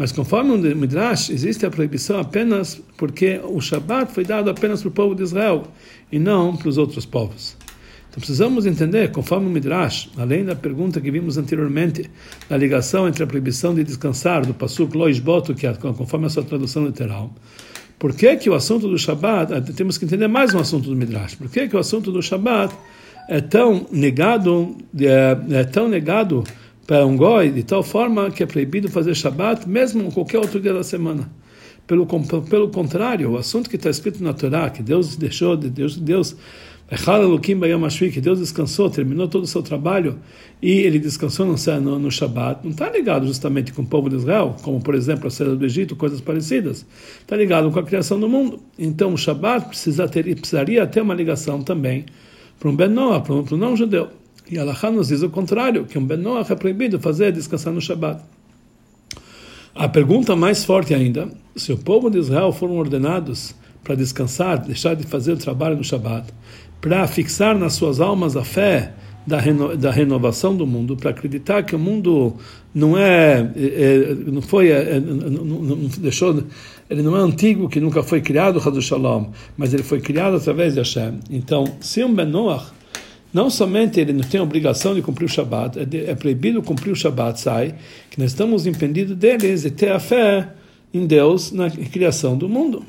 Mas 0.00 0.12
conforme 0.12 0.52
o 0.52 0.76
Midrash, 0.78 1.28
existe 1.28 1.66
a 1.66 1.70
proibição 1.70 2.18
apenas 2.18 2.80
porque 2.96 3.38
o 3.44 3.60
Shabat 3.60 4.14
foi 4.14 4.24
dado 4.24 4.48
apenas 4.48 4.80
para 4.80 4.88
o 4.88 4.90
povo 4.90 5.14
de 5.14 5.22
Israel 5.22 5.64
e 6.10 6.18
não 6.18 6.56
para 6.56 6.70
os 6.70 6.78
outros 6.78 7.04
povos. 7.04 7.54
Então 8.08 8.18
precisamos 8.18 8.64
entender, 8.64 9.12
conforme 9.12 9.46
o 9.46 9.50
Midrash, 9.50 10.08
além 10.16 10.42
da 10.42 10.56
pergunta 10.56 11.02
que 11.02 11.10
vimos 11.10 11.36
anteriormente, 11.36 12.10
da 12.48 12.56
ligação 12.56 13.06
entre 13.06 13.22
a 13.22 13.26
proibição 13.26 13.74
de 13.74 13.84
descansar 13.84 14.46
do 14.46 14.54
Pasuk 14.54 14.96
Lois 14.96 15.18
Boto, 15.18 15.54
que 15.54 15.66
é 15.66 15.74
conforme 15.74 16.24
a 16.24 16.30
sua 16.30 16.44
tradução 16.44 16.86
literal, 16.86 17.30
por 17.98 18.14
que, 18.14 18.34
que 18.38 18.48
o 18.48 18.54
assunto 18.54 18.88
do 18.88 18.96
Shabat, 18.96 19.52
eh, 19.52 19.60
temos 19.76 19.98
que 19.98 20.06
entender 20.06 20.28
mais 20.28 20.54
um 20.54 20.60
assunto 20.60 20.88
do 20.88 20.96
Midrash, 20.96 21.34
por 21.34 21.50
que, 21.50 21.68
que 21.68 21.76
o 21.76 21.78
assunto 21.78 22.10
do 22.10 22.22
Shabat 22.22 22.74
é 23.28 23.42
tão 23.42 23.86
negado, 23.92 24.78
é, 24.98 25.58
é 25.58 25.64
tão 25.64 25.90
negado 25.90 26.42
para 26.90 27.06
um 27.06 27.16
goi 27.16 27.52
de 27.52 27.62
tal 27.62 27.84
forma 27.84 28.32
que 28.32 28.42
é 28.42 28.46
proibido 28.46 28.90
fazer 28.90 29.14
Shabat 29.14 29.68
mesmo 29.68 30.02
em 30.02 30.10
qualquer 30.10 30.38
outro 30.38 30.58
dia 30.58 30.74
da 30.74 30.82
semana. 30.82 31.30
Pelo, 31.86 32.04
pelo 32.50 32.68
contrário, 32.68 33.30
o 33.30 33.36
assunto 33.36 33.70
que 33.70 33.76
está 33.76 33.88
escrito 33.88 34.20
na 34.20 34.32
Torá, 34.32 34.68
que 34.70 34.82
Deus 34.82 35.14
deixou, 35.14 35.56
de 35.56 35.70
Deus, 35.70 35.96
Deus 35.96 36.36
que 36.88 38.20
Deus 38.20 38.40
descansou, 38.40 38.90
terminou 38.90 39.28
todo 39.28 39.44
o 39.44 39.46
seu 39.46 39.62
trabalho 39.62 40.18
e 40.60 40.80
ele 40.80 40.98
descansou 40.98 41.46
no, 41.46 41.54
no, 41.80 41.98
no 42.00 42.10
Shabat, 42.10 42.64
não 42.64 42.72
está 42.72 42.90
ligado 42.90 43.24
justamente 43.24 43.72
com 43.72 43.82
o 43.82 43.86
povo 43.86 44.10
de 44.10 44.16
Israel, 44.16 44.56
como 44.60 44.80
por 44.82 44.96
exemplo 44.96 45.28
a 45.28 45.30
saída 45.30 45.54
do 45.54 45.64
Egito, 45.64 45.94
coisas 45.94 46.20
parecidas. 46.20 46.84
Está 47.20 47.36
ligado 47.36 47.70
com 47.70 47.78
a 47.78 47.84
criação 47.84 48.18
do 48.18 48.28
mundo. 48.28 48.58
Então 48.76 49.14
o 49.14 49.16
Shabat 49.16 49.68
precisa 49.68 50.08
ter, 50.08 50.24
precisaria 50.24 50.84
ter 50.88 51.02
uma 51.02 51.14
ligação 51.14 51.62
também 51.62 52.06
para 52.58 52.68
um 52.68 52.74
Ben 52.74 52.88
Noah, 52.88 53.20
para 53.20 53.32
um, 53.36 53.44
um 53.48 53.56
não-judeu. 53.56 54.19
E 54.50 54.58
Allah 54.58 54.76
nos 54.90 55.08
diz 55.08 55.22
o 55.22 55.30
contrário, 55.30 55.84
que 55.84 55.96
um 55.96 56.04
Ben 56.04 56.18
Noach 56.18 56.50
é 56.50 56.56
proibido 56.56 56.98
fazer 56.98 57.30
descansar 57.30 57.72
no 57.72 57.80
Shabat. 57.80 58.20
A 59.72 59.88
pergunta 59.88 60.34
mais 60.34 60.64
forte 60.64 60.92
ainda, 60.92 61.28
se 61.54 61.72
o 61.72 61.78
povo 61.78 62.10
de 62.10 62.18
Israel 62.18 62.50
foram 62.50 62.76
ordenados 62.76 63.54
para 63.84 63.94
descansar, 63.94 64.58
deixar 64.58 64.96
de 64.96 65.04
fazer 65.04 65.34
o 65.34 65.36
trabalho 65.36 65.76
no 65.76 65.84
Shabat, 65.84 66.32
para 66.80 67.06
fixar 67.06 67.56
nas 67.56 67.74
suas 67.74 68.00
almas 68.00 68.36
a 68.36 68.42
fé 68.42 68.92
da, 69.24 69.38
reno, 69.38 69.76
da 69.76 69.92
renovação 69.92 70.56
do 70.56 70.66
mundo, 70.66 70.96
para 70.96 71.10
acreditar 71.10 71.62
que 71.62 71.76
o 71.76 71.78
mundo 71.78 72.34
não 72.74 72.98
é, 72.98 73.52
é, 73.54 73.64
é 73.64 74.14
não 74.26 74.42
foi, 74.42 74.70
é, 74.70 74.96
é, 74.96 75.00
não, 75.00 75.44
não, 75.62 75.76
deixou, 75.98 76.42
ele 76.88 77.02
não 77.02 77.16
é 77.16 77.20
antigo, 77.20 77.68
que 77.68 77.78
nunca 77.78 78.02
foi 78.02 78.20
criado, 78.20 78.60
Shalom, 78.82 79.26
mas 79.56 79.72
ele 79.72 79.84
foi 79.84 80.00
criado 80.00 80.36
através 80.36 80.74
de 80.74 80.80
Hashem. 80.80 81.20
Então, 81.30 81.64
se 81.80 82.02
um 82.02 82.12
Ben 82.12 82.26
Noach 82.26 82.79
não 83.32 83.48
somente 83.48 84.00
ele 84.00 84.12
não 84.12 84.22
tem 84.22 84.40
a 84.40 84.42
obrigação 84.42 84.94
de 84.94 85.02
cumprir 85.02 85.26
o 85.26 85.28
Shabat, 85.28 85.78
é, 85.78 86.10
é 86.10 86.14
proibido 86.14 86.62
cumprir 86.62 86.90
o 86.90 86.96
Shabat, 86.96 87.40
sai, 87.40 87.74
que 88.10 88.18
nós 88.18 88.30
estamos 88.30 88.66
impedidos 88.66 89.16
deles 89.16 89.62
de 89.62 89.70
ter 89.70 89.92
a 89.92 90.00
fé 90.00 90.48
em 90.92 91.06
Deus 91.06 91.52
na 91.52 91.70
criação 91.70 92.36
do 92.36 92.48
mundo. 92.48 92.84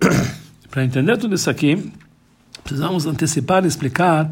Para 0.70 0.84
entender 0.84 1.16
tudo 1.16 1.34
isso 1.34 1.50
aqui, 1.50 1.90
precisamos 2.62 3.06
antecipar 3.06 3.64
e 3.64 3.68
explicar 3.68 4.30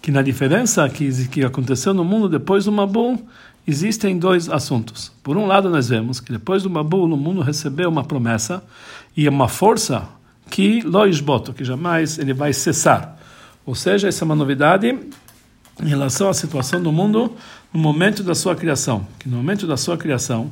que 0.00 0.12
na 0.12 0.22
diferença 0.22 0.88
que, 0.88 1.26
que 1.28 1.44
aconteceu 1.44 1.92
no 1.92 2.04
mundo 2.04 2.28
depois 2.28 2.66
do 2.66 2.72
Mabu, 2.72 3.18
existem 3.66 4.18
dois 4.18 4.48
assuntos. 4.48 5.12
Por 5.22 5.36
um 5.36 5.46
lado, 5.46 5.68
nós 5.68 5.88
vemos 5.88 6.20
que 6.20 6.32
depois 6.32 6.62
do 6.62 6.70
Mabu, 6.70 7.04
o 7.04 7.16
mundo 7.16 7.40
recebeu 7.40 7.88
uma 7.88 8.04
promessa 8.04 8.62
e 9.16 9.28
uma 9.28 9.48
força 9.48 10.08
que 10.48 10.80
loisboto, 10.80 11.52
que 11.52 11.64
jamais 11.64 12.18
ele 12.18 12.32
vai 12.32 12.52
cessar. 12.52 13.17
Ou 13.68 13.74
seja, 13.74 14.08
essa 14.08 14.24
é 14.24 14.24
uma 14.24 14.34
novidade 14.34 14.98
em 15.78 15.86
relação 15.86 16.30
à 16.30 16.32
situação 16.32 16.82
do 16.82 16.90
mundo 16.90 17.34
no 17.70 17.78
momento 17.78 18.22
da 18.22 18.34
sua 18.34 18.56
criação. 18.56 19.06
Que 19.18 19.28
no 19.28 19.36
momento 19.36 19.66
da 19.66 19.76
sua 19.76 19.98
criação, 19.98 20.50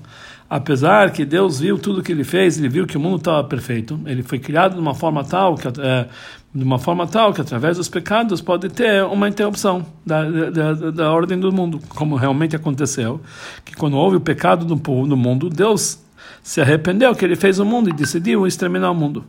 apesar 0.51 1.11
que 1.11 1.25
Deus 1.25 1.59
viu 1.61 1.79
tudo 1.79 2.03
que 2.03 2.13
ele 2.13 2.25
fez, 2.25 2.59
ele 2.59 2.69
viu 2.69 2.87
que 2.87 2.95
o 2.95 3.01
mundo 3.01 3.17
estava 3.17 3.43
perfeito, 3.43 3.99
ele 4.05 4.23
foi 4.23 4.39
criado 4.39 4.75
de 4.75 4.81
uma 4.81 4.95
forma 4.95 5.25
tal 5.25 5.55
que 5.55 5.67
é, 5.67 6.07
de 6.55 6.63
uma 6.63 6.79
forma 6.79 7.07
tal 7.07 7.33
que 7.33 7.41
através 7.41 7.79
dos 7.79 7.89
pecados 7.89 8.43
pode 8.43 8.69
ter 8.69 9.03
uma 9.05 9.27
interrupção 9.31 9.87
da, 10.05 10.51
da, 10.51 10.75
da 10.75 11.11
ordem 11.11 11.41
do 11.41 11.51
mundo, 11.51 11.81
como 11.88 12.17
realmente 12.17 12.55
aconteceu, 12.55 13.19
que 13.64 13.75
quando 13.75 13.97
houve 13.97 14.17
o 14.17 14.21
pecado 14.21 14.67
do, 14.67 14.75
do 14.75 15.17
mundo, 15.17 15.49
Deus 15.49 15.99
se 16.43 16.61
arrependeu 16.61 17.14
que 17.14 17.25
ele 17.25 17.35
fez 17.35 17.59
o 17.59 17.64
mundo 17.64 17.88
e 17.88 17.95
decidiu 17.95 18.47
exterminar 18.47 18.90
o 18.90 18.95
mundo. 18.95 19.25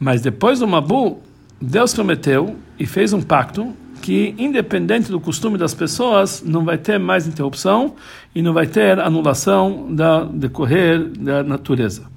Mas 0.00 0.20
depois 0.20 0.58
do 0.58 0.66
Mabu, 0.66 1.22
Deus 1.60 1.92
prometeu 1.92 2.56
e 2.78 2.86
fez 2.86 3.12
um 3.12 3.20
pacto 3.20 3.74
que, 4.00 4.34
independente 4.38 5.10
do 5.10 5.20
costume 5.20 5.58
das 5.58 5.74
pessoas, 5.74 6.42
não 6.44 6.64
vai 6.64 6.78
ter 6.78 6.98
mais 6.98 7.26
interrupção 7.26 7.94
e 8.34 8.40
não 8.40 8.54
vai 8.54 8.66
ter 8.66 8.98
anulação 8.98 9.94
da 9.94 10.24
decorrer 10.24 11.04
da 11.18 11.42
natureza. 11.42 12.08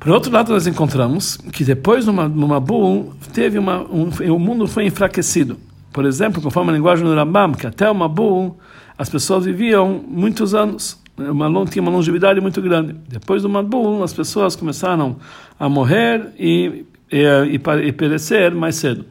Por 0.00 0.10
outro 0.10 0.32
lado, 0.32 0.52
nós 0.52 0.66
encontramos 0.66 1.36
que 1.36 1.64
depois 1.64 2.06
do 2.06 2.12
Mabu 2.12 3.14
teve 3.32 3.58
uma, 3.58 3.82
um, 3.82 4.10
o 4.32 4.38
mundo 4.38 4.66
foi 4.66 4.86
enfraquecido. 4.86 5.58
Por 5.92 6.04
exemplo, 6.04 6.42
conforme 6.42 6.70
a 6.70 6.74
linguagem 6.74 7.04
do 7.04 7.14
Rambam, 7.14 7.52
que 7.52 7.66
até 7.66 7.90
o 7.90 7.94
Mabu 7.94 8.56
as 8.98 9.08
pessoas 9.08 9.44
viviam 9.44 10.02
muitos 10.06 10.54
anos, 10.54 11.00
uma, 11.16 11.64
tinha 11.66 11.82
uma 11.82 11.90
longevidade 11.90 12.40
muito 12.40 12.60
grande. 12.60 12.94
Depois 13.08 13.42
do 13.42 13.48
Mabu, 13.48 14.02
as 14.02 14.12
pessoas 14.12 14.56
começaram 14.56 15.16
a 15.58 15.68
morrer 15.68 16.32
e 16.38 16.84
e, 17.16 17.60
e, 17.86 17.92
perecer 17.92 18.52
mais 18.52 18.74
cedo. 18.74 19.06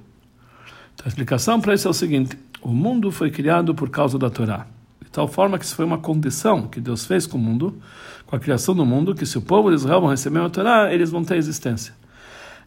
Então, 0.94 1.06
a 1.06 1.08
explicação 1.08 1.62
para 1.62 1.74
isso 1.74 1.88
é 1.88 1.92
o 1.92 1.94
seguinte: 1.94 2.38
o 2.62 2.70
mundo 2.70 3.12
foi 3.12 3.32
criado 3.32 3.74
por 3.74 3.90
causa 3.90 4.20
da 4.20 4.30
Torá. 4.30 4.68
De 5.02 5.10
tal 5.10 5.28
forma 5.28 5.58
que 5.58 5.66
isso 5.66 5.76
foi 5.76 5.86
uma 5.86 5.98
condição 5.98 6.64
que 6.68 6.82
Deus 6.82 7.06
fez 7.06 7.26
com 7.26 7.38
o 7.38 7.42
mundo, 7.42 7.78
com 8.26 8.36
a 8.36 8.40
criação 8.40 8.76
do 8.76 8.86
mundo, 8.86 9.16
que 9.16 9.26
se 9.26 9.38
o 9.38 9.42
povo 9.42 9.70
de 9.70 9.76
Israel 9.76 10.06
receber 10.06 10.40
a 10.42 10.50
Torá, 10.50 10.94
eles 10.94 11.12
vão 11.12 11.24
ter 11.24 11.38
existência. 11.38 11.94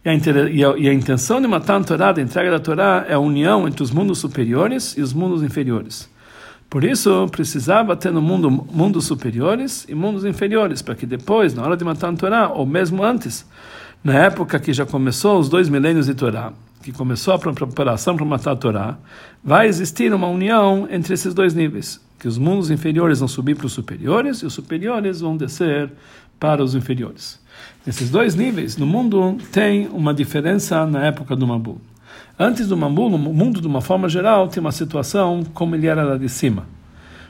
E 0.05 0.09
a, 0.09 0.15
e 0.15 0.65
a, 0.65 0.79
e 0.79 0.89
a 0.89 0.95
intenção 0.95 1.41
de 1.41 1.49
matar 1.49 1.81
a 1.81 1.85
Torá, 1.85 2.13
da 2.13 2.23
entrega 2.23 2.51
da 2.51 2.61
Torá, 2.61 3.05
é 3.09 3.15
a 3.15 3.19
união 3.19 3.67
entre 3.67 3.83
os 3.83 3.91
mundos 3.91 4.19
superiores 4.19 4.97
e 4.97 5.03
os 5.03 5.13
mundos 5.13 5.43
inferiores. 5.43 6.09
Por 6.71 6.83
isso, 6.83 7.29
precisava 7.31 7.97
ter 7.97 8.13
no 8.13 8.23
mundo 8.23 8.51
mundos 8.51 9.05
superiores 9.05 9.87
e 9.89 9.95
mundos 9.95 10.25
inferiores, 10.25 10.83
para 10.83 10.95
que 10.95 11.07
depois, 11.07 11.55
na 11.55 11.63
hora 11.63 11.77
de 11.77 11.85
matar 11.85 12.13
a 12.13 12.17
Torá, 12.17 12.49
ou 12.49 12.65
mesmo 12.65 13.03
antes, 13.03 13.47
na 14.07 14.15
época 14.23 14.61
que 14.61 14.73
já 14.73 14.87
começou 14.87 15.37
os 15.37 15.49
dois 15.49 15.69
milênios 15.69 16.07
de 16.07 16.15
Torá, 16.15 16.53
que 16.81 16.93
começou 16.93 17.35
a 17.35 17.39
preparação 17.41 18.15
para 18.15 18.25
matar 18.25 18.53
a 18.53 18.57
Torá, 18.57 18.97
vai 19.43 19.67
existir 19.67 20.15
uma 20.15 20.29
união 20.29 20.87
entre 20.89 21.13
esses 21.13 21.35
dois 21.35 21.55
níveis, 21.55 22.01
que 22.17 22.29
os 22.29 22.39
mundos 22.39 22.71
inferiores 22.71 23.19
vão 23.19 23.27
subir 23.27 23.57
para 23.57 23.67
os 23.67 23.73
superiores 23.73 24.39
e 24.39 24.47
os 24.47 24.55
superiores 24.55 25.21
vão 25.21 25.37
descer 25.37 25.91
para 26.39 26.63
os 26.63 26.77
inferiores. 26.77 27.41
Nesses 27.85 28.09
dois 28.09 28.37
níveis, 28.37 28.77
no 28.77 28.87
mundo 28.87 29.39
tem 29.51 29.89
uma 29.89 30.15
diferença 30.15 30.87
na 30.87 31.05
época 31.05 31.35
do 31.35 31.45
Mabu. 31.45 31.81
Antes 32.39 32.69
do 32.69 32.77
Mambul, 32.77 33.13
o 33.13 33.19
mundo, 33.19 33.61
de 33.61 33.67
uma 33.67 33.81
forma 33.81 34.09
geral, 34.09 34.47
tem 34.47 34.61
uma 34.61 34.71
situação 34.71 35.43
como 35.53 35.75
ele 35.75 35.89
era 35.89 36.05
lá 36.05 36.17
de 36.17 36.29
cima. 36.29 36.65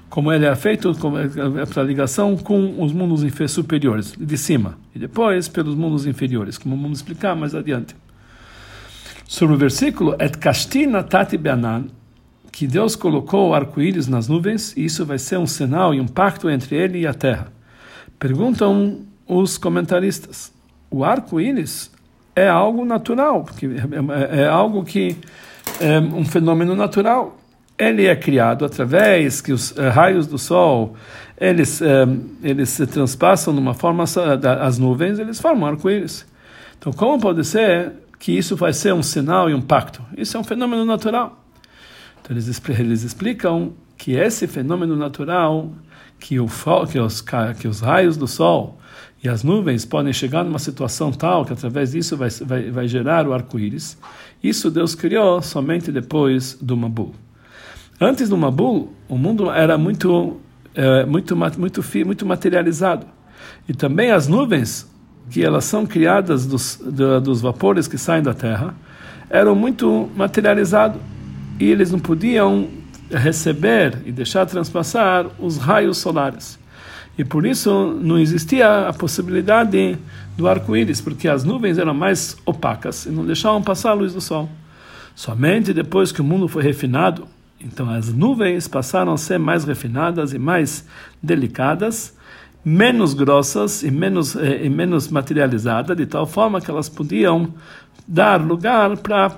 Como 0.08 0.32
ele 0.32 0.46
era 0.46 0.56
feito 0.56 0.92
para 1.72 1.82
ligação 1.82 2.36
com 2.36 2.82
os 2.82 2.92
mundos 2.92 3.22
superiores, 3.50 4.14
de 4.18 4.38
cima. 4.38 4.78
E 4.94 4.98
depois 4.98 5.48
pelos 5.48 5.75
mundos 5.75 6.06
inferiores, 6.06 6.58
como 6.58 6.76
vamos 6.76 6.98
explicar 6.98 7.34
mais 7.34 7.54
adiante. 7.54 7.94
Sobre 9.26 9.56
o 9.56 9.58
versículo, 9.58 10.14
Et 10.20 10.38
kastina 10.38 11.02
tati 11.02 11.36
beanan, 11.36 11.86
que 12.52 12.66
Deus 12.66 12.94
colocou 12.94 13.54
arco-íris 13.54 14.06
nas 14.06 14.28
nuvens, 14.28 14.75
e 14.76 14.84
isso 14.84 15.04
vai 15.04 15.18
ser 15.18 15.38
um 15.38 15.46
sinal 15.46 15.92
e 15.92 16.00
um 16.00 16.06
pacto 16.06 16.48
entre 16.48 16.76
ele 16.76 17.00
e 17.00 17.06
a 17.06 17.12
terra. 17.12 17.52
Perguntam 18.18 19.00
os 19.26 19.58
comentaristas. 19.58 20.52
O 20.90 21.04
arco-íris 21.04 21.90
é 22.34 22.48
algo 22.48 22.84
natural, 22.84 23.44
porque 23.44 23.66
é, 23.66 24.38
é, 24.38 24.42
é 24.42 24.46
algo 24.46 24.84
que 24.84 25.16
é 25.80 25.98
um 25.98 26.25
fenômeno 26.25 26.76
natural. 26.76 27.36
Ele 27.78 28.06
é 28.06 28.16
criado 28.16 28.64
através 28.64 29.40
que 29.40 29.52
os 29.52 29.76
é, 29.76 29.88
raios 29.88 30.26
do 30.26 30.38
sol 30.38 30.97
eles 31.38 31.83
é, 31.83 32.06
eles 32.42 32.71
se 32.71 32.87
transpassam 32.87 33.52
numa 33.52 33.75
forma 33.75 34.04
as 34.61 34.78
nuvens 34.78 35.18
eles 35.18 35.38
formam 35.38 35.68
arco-íris. 35.68 36.26
Então 36.78 36.92
como 36.92 37.21
pode 37.21 37.45
ser 37.45 37.92
que 38.18 38.33
isso 38.33 38.56
vai 38.56 38.73
ser 38.73 38.95
um 38.95 39.02
sinal 39.02 39.50
e 39.50 39.54
um 39.54 39.61
pacto? 39.61 40.02
Isso 40.16 40.37
é 40.37 40.40
um 40.40 40.45
fenômeno 40.45 40.85
natural. 40.85 41.45
Então 42.21 42.35
eles 42.35 42.62
eles 42.78 43.02
explicam 43.02 43.75
que 43.99 44.12
esse 44.12 44.47
fenômeno 44.47 44.97
natural 44.97 45.71
que 46.18 46.40
o 46.40 46.47
que 46.90 46.99
os 46.99 47.23
que 47.59 47.68
os 47.68 47.80
raios 47.80 48.16
do 48.16 48.26
sol 48.26 48.78
e 49.23 49.28
as 49.28 49.42
nuvens 49.42 49.85
podem 49.85 50.12
chegar 50.12 50.45
numa 50.45 50.59
situação 50.59 51.12
tal 51.12 51.45
que 51.45 51.52
através 51.52 51.92
disso 51.92 52.16
vai, 52.16 52.30
vai, 52.30 52.71
vai 52.71 52.88
gerar 52.88 53.26
o 53.26 53.35
arco-íris. 53.35 53.99
Isso 54.42 54.71
Deus 54.71 54.95
criou 54.95 55.42
somente 55.42 55.92
depois 55.92 56.54
do 56.61 56.76
Mabul. 56.76 57.14
Antes 58.00 58.28
do 58.28 58.36
Mabul, 58.36 58.92
o 59.08 59.16
mundo 59.16 59.50
era 59.50 59.78
muito, 59.78 60.38
é, 60.74 61.06
muito, 61.06 61.34
muito, 61.34 61.82
muito 62.04 62.26
materializado. 62.26 63.06
E 63.66 63.72
também 63.72 64.10
as 64.10 64.28
nuvens, 64.28 64.90
que 65.30 65.42
elas 65.42 65.64
são 65.64 65.86
criadas 65.86 66.46
dos, 66.46 66.78
dos 67.22 67.40
vapores 67.40 67.88
que 67.88 67.96
saem 67.96 68.22
da 68.22 68.34
Terra, 68.34 68.74
eram 69.30 69.54
muito 69.54 70.10
materializados. 70.14 71.00
E 71.58 71.64
eles 71.64 71.90
não 71.90 71.98
podiam 71.98 72.68
receber 73.10 74.02
e 74.04 74.12
deixar 74.12 74.44
transpassar 74.44 75.26
os 75.38 75.56
raios 75.56 75.96
solares. 75.96 76.58
E 77.16 77.24
por 77.24 77.46
isso 77.46 77.98
não 78.02 78.18
existia 78.18 78.88
a 78.88 78.92
possibilidade 78.92 79.96
do 80.36 80.46
arco-íris, 80.46 81.00
porque 81.00 81.28
as 81.28 81.44
nuvens 81.44 81.78
eram 81.78 81.94
mais 81.94 82.36
opacas 82.44 83.06
e 83.06 83.10
não 83.10 83.24
deixavam 83.24 83.62
passar 83.62 83.92
a 83.92 83.94
luz 83.94 84.12
do 84.12 84.20
sol. 84.20 84.50
Somente 85.14 85.72
depois 85.72 86.12
que 86.12 86.20
o 86.20 86.24
mundo 86.24 86.46
foi 86.46 86.62
refinado, 86.62 87.26
então 87.60 87.90
as 87.90 88.12
nuvens 88.12 88.68
passaram 88.68 89.12
a 89.12 89.18
ser 89.18 89.38
mais 89.38 89.64
refinadas 89.64 90.32
e 90.32 90.38
mais 90.38 90.86
delicadas, 91.22 92.14
menos 92.64 93.14
grossas 93.14 93.82
e 93.82 93.90
menos, 93.90 94.36
eh, 94.36 94.64
e 94.64 94.68
menos 94.68 95.08
materializadas, 95.08 95.96
de 95.96 96.06
tal 96.06 96.26
forma 96.26 96.60
que 96.60 96.70
elas 96.70 96.88
podiam 96.88 97.54
dar 98.06 98.40
lugar 98.40 98.96
para 98.98 99.30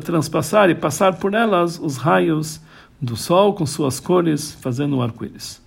transpassar 0.00 0.70
e 0.70 0.74
passar 0.74 1.14
por 1.14 1.34
elas 1.34 1.78
os 1.78 1.96
raios 1.96 2.60
do 3.00 3.16
sol 3.16 3.54
com 3.54 3.66
suas 3.66 4.00
cores, 4.00 4.52
fazendo 4.52 4.96
o 4.96 5.02
arco-íris. 5.02 5.60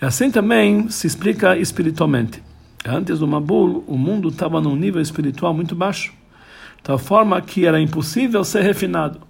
E 0.00 0.04
assim 0.04 0.30
também 0.30 0.88
se 0.88 1.06
explica 1.06 1.56
espiritualmente. 1.56 2.42
Antes 2.84 3.18
do 3.18 3.26
Mabul, 3.26 3.84
o 3.86 3.98
mundo 3.98 4.28
estava 4.28 4.60
num 4.60 4.76
nível 4.76 5.02
espiritual 5.02 5.52
muito 5.52 5.74
baixo, 5.74 6.12
de 6.76 6.82
tal 6.84 6.98
forma 6.98 7.40
que 7.40 7.66
era 7.66 7.80
impossível 7.80 8.42
ser 8.44 8.62
refinado. 8.62 9.27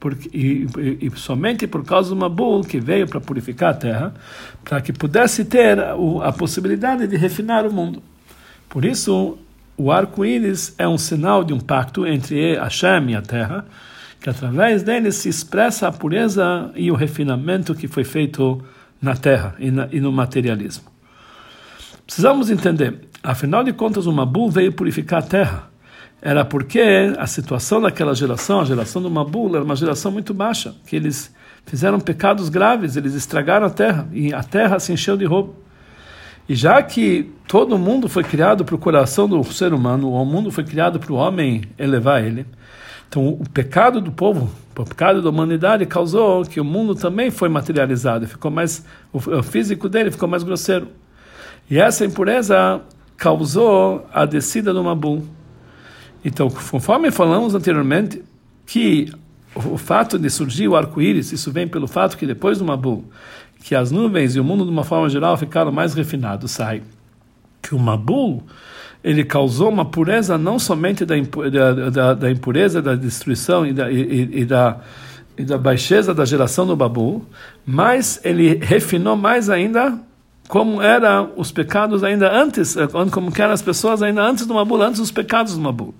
Porque, 0.00 0.30
e, 0.32 0.66
e, 0.78 1.06
e 1.06 1.12
somente 1.14 1.66
por 1.66 1.84
causa 1.84 2.08
do 2.08 2.16
Mabul, 2.16 2.62
que 2.62 2.80
veio 2.80 3.06
para 3.06 3.20
purificar 3.20 3.72
a 3.72 3.74
terra, 3.74 4.14
para 4.64 4.80
que 4.80 4.92
pudesse 4.92 5.44
ter 5.44 5.78
a, 5.78 5.94
a 6.24 6.32
possibilidade 6.32 7.06
de 7.06 7.16
refinar 7.16 7.66
o 7.66 7.72
mundo. 7.72 8.02
Por 8.66 8.84
isso, 8.84 9.38
o 9.76 9.92
arco-íris 9.92 10.74
é 10.78 10.88
um 10.88 10.96
sinal 10.96 11.44
de 11.44 11.52
um 11.52 11.60
pacto 11.60 12.06
entre 12.06 12.56
Hashem 12.56 13.10
e 13.10 13.14
a 13.14 13.20
terra, 13.20 13.66
que 14.20 14.28
através 14.28 14.82
dele 14.82 15.12
se 15.12 15.28
expressa 15.28 15.88
a 15.88 15.92
pureza 15.92 16.70
e 16.74 16.90
o 16.90 16.94
refinamento 16.94 17.74
que 17.74 17.88
foi 17.88 18.04
feito 18.04 18.62
na 19.00 19.16
terra 19.16 19.54
e, 19.58 19.70
na, 19.70 19.88
e 19.90 20.00
no 20.00 20.12
materialismo. 20.12 20.84
Precisamos 22.04 22.50
entender, 22.50 23.08
afinal 23.22 23.62
de 23.64 23.72
contas, 23.72 24.06
o 24.06 24.12
Mabul 24.12 24.50
veio 24.50 24.72
purificar 24.72 25.20
a 25.20 25.26
terra. 25.26 25.69
Era 26.22 26.44
porque 26.44 27.14
a 27.18 27.26
situação 27.26 27.80
daquela 27.80 28.14
geração, 28.14 28.60
a 28.60 28.64
geração 28.64 29.00
do 29.00 29.10
Mabul, 29.10 29.54
era 29.54 29.64
uma 29.64 29.76
geração 29.76 30.10
muito 30.12 30.34
baixa, 30.34 30.74
que 30.86 30.94
eles 30.94 31.34
fizeram 31.64 31.98
pecados 31.98 32.48
graves, 32.48 32.96
eles 32.96 33.14
estragaram 33.14 33.66
a 33.66 33.70
terra 33.70 34.08
e 34.12 34.32
a 34.34 34.42
terra 34.42 34.78
se 34.78 34.92
encheu 34.92 35.16
de 35.16 35.24
roubo. 35.24 35.54
E 36.48 36.54
já 36.54 36.82
que 36.82 37.32
todo 37.46 37.78
mundo 37.78 38.08
foi 38.08 38.24
criado 38.24 38.64
para 38.64 38.74
o 38.74 38.78
coração 38.78 39.28
do 39.28 39.42
ser 39.44 39.72
humano, 39.72 40.12
o 40.12 40.24
mundo 40.24 40.50
foi 40.50 40.64
criado 40.64 40.98
para 40.98 41.12
o 41.12 41.16
homem 41.16 41.62
elevar 41.78 42.22
ele, 42.24 42.44
então, 43.10 43.26
o 43.26 43.50
pecado 43.52 44.00
do 44.00 44.12
povo, 44.12 44.48
o 44.78 44.84
pecado 44.84 45.20
da 45.20 45.30
humanidade 45.30 45.84
causou 45.84 46.44
que 46.44 46.60
o 46.60 46.64
mundo 46.64 46.94
também 46.94 47.28
foi 47.28 47.48
materializado, 47.48 48.24
ficou 48.28 48.52
mais 48.52 48.84
o 49.12 49.42
físico 49.42 49.88
dele 49.88 50.12
ficou 50.12 50.28
mais 50.28 50.44
grosseiro. 50.44 50.86
E 51.68 51.76
essa 51.76 52.04
impureza 52.04 52.80
causou 53.16 54.06
a 54.14 54.24
descida 54.24 54.72
do 54.72 54.84
Mabul. 54.84 55.24
Então, 56.24 56.48
conforme 56.50 57.10
falamos 57.10 57.54
anteriormente, 57.54 58.22
que 58.66 59.12
o 59.54 59.76
fato 59.76 60.18
de 60.18 60.30
surgir 60.30 60.68
o 60.68 60.76
arco-íris, 60.76 61.32
isso 61.32 61.50
vem 61.50 61.66
pelo 61.66 61.88
fato 61.88 62.16
que 62.16 62.26
depois 62.26 62.58
do 62.58 62.64
Mabul, 62.64 63.04
que 63.62 63.74
as 63.74 63.90
nuvens 63.90 64.36
e 64.36 64.40
o 64.40 64.44
mundo 64.44 64.64
de 64.64 64.70
uma 64.70 64.84
forma 64.84 65.08
geral 65.08 65.36
ficaram 65.36 65.72
mais 65.72 65.94
refinados, 65.94 66.52
sai 66.52 66.82
que 67.62 67.74
o 67.74 67.78
Mabul 67.78 68.42
ele 69.02 69.24
causou 69.24 69.70
uma 69.70 69.84
pureza 69.84 70.36
não 70.36 70.58
somente 70.58 71.04
da, 71.04 71.14
da, 71.90 72.14
da 72.14 72.30
impureza, 72.30 72.82
da 72.82 72.94
destruição 72.94 73.66
e 73.66 73.72
da, 73.72 73.90
e, 73.90 74.40
e, 74.40 74.44
da, 74.44 74.78
e 75.38 75.44
da 75.44 75.56
baixeza 75.56 76.12
da 76.12 76.24
geração 76.24 76.66
do 76.66 76.76
Babu, 76.76 77.24
mas 77.64 78.20
ele 78.22 78.58
refinou 78.62 79.16
mais 79.16 79.48
ainda 79.48 79.98
como 80.50 80.82
eram 80.82 81.30
os 81.36 81.52
pecados 81.52 82.02
ainda 82.02 82.28
antes, 82.28 82.76
como 83.12 83.32
eram 83.38 83.52
as 83.52 83.62
pessoas 83.62 84.02
ainda 84.02 84.20
antes 84.20 84.44
do 84.44 84.52
Mabu, 84.52 84.82
antes 84.82 84.98
dos 84.98 85.12
pecados 85.12 85.54
do 85.54 85.60
Mabu. 85.60 85.94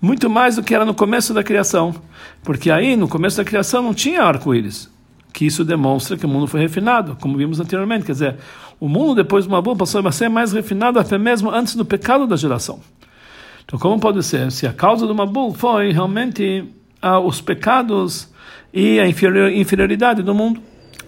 Muito 0.00 0.30
mais 0.30 0.56
do 0.56 0.62
que 0.62 0.74
era 0.74 0.86
no 0.86 0.94
começo 0.94 1.34
da 1.34 1.44
criação. 1.44 1.94
Porque 2.42 2.70
aí, 2.70 2.96
no 2.96 3.06
começo 3.06 3.36
da 3.36 3.44
criação, 3.44 3.82
não 3.82 3.92
tinha 3.92 4.22
arco-íris. 4.22 4.90
Que 5.30 5.44
isso 5.44 5.62
demonstra 5.62 6.16
que 6.16 6.24
o 6.24 6.28
mundo 6.28 6.46
foi 6.46 6.60
refinado, 6.60 7.18
como 7.20 7.36
vimos 7.36 7.60
anteriormente. 7.60 8.06
Quer 8.06 8.12
dizer, 8.12 8.36
o 8.80 8.88
mundo 8.88 9.14
depois 9.14 9.44
do 9.44 9.50
Mabul 9.50 9.76
passou 9.76 10.04
a 10.08 10.10
ser 10.10 10.30
mais 10.30 10.52
refinado 10.52 10.98
até 10.98 11.18
mesmo 11.18 11.50
antes 11.50 11.76
do 11.76 11.84
pecado 11.84 12.26
da 12.26 12.34
geração. 12.34 12.80
Então, 13.62 13.78
como 13.78 14.00
pode 14.00 14.22
ser? 14.22 14.50
Se 14.52 14.66
a 14.66 14.72
causa 14.72 15.06
do 15.06 15.14
Mabul 15.14 15.52
foi 15.52 15.92
realmente 15.92 16.64
ah, 17.02 17.20
os 17.20 17.42
pecados 17.42 18.32
e 18.72 18.98
a 18.98 19.06
inferioridade 19.06 20.22
do 20.22 20.34
mundo. 20.34 20.62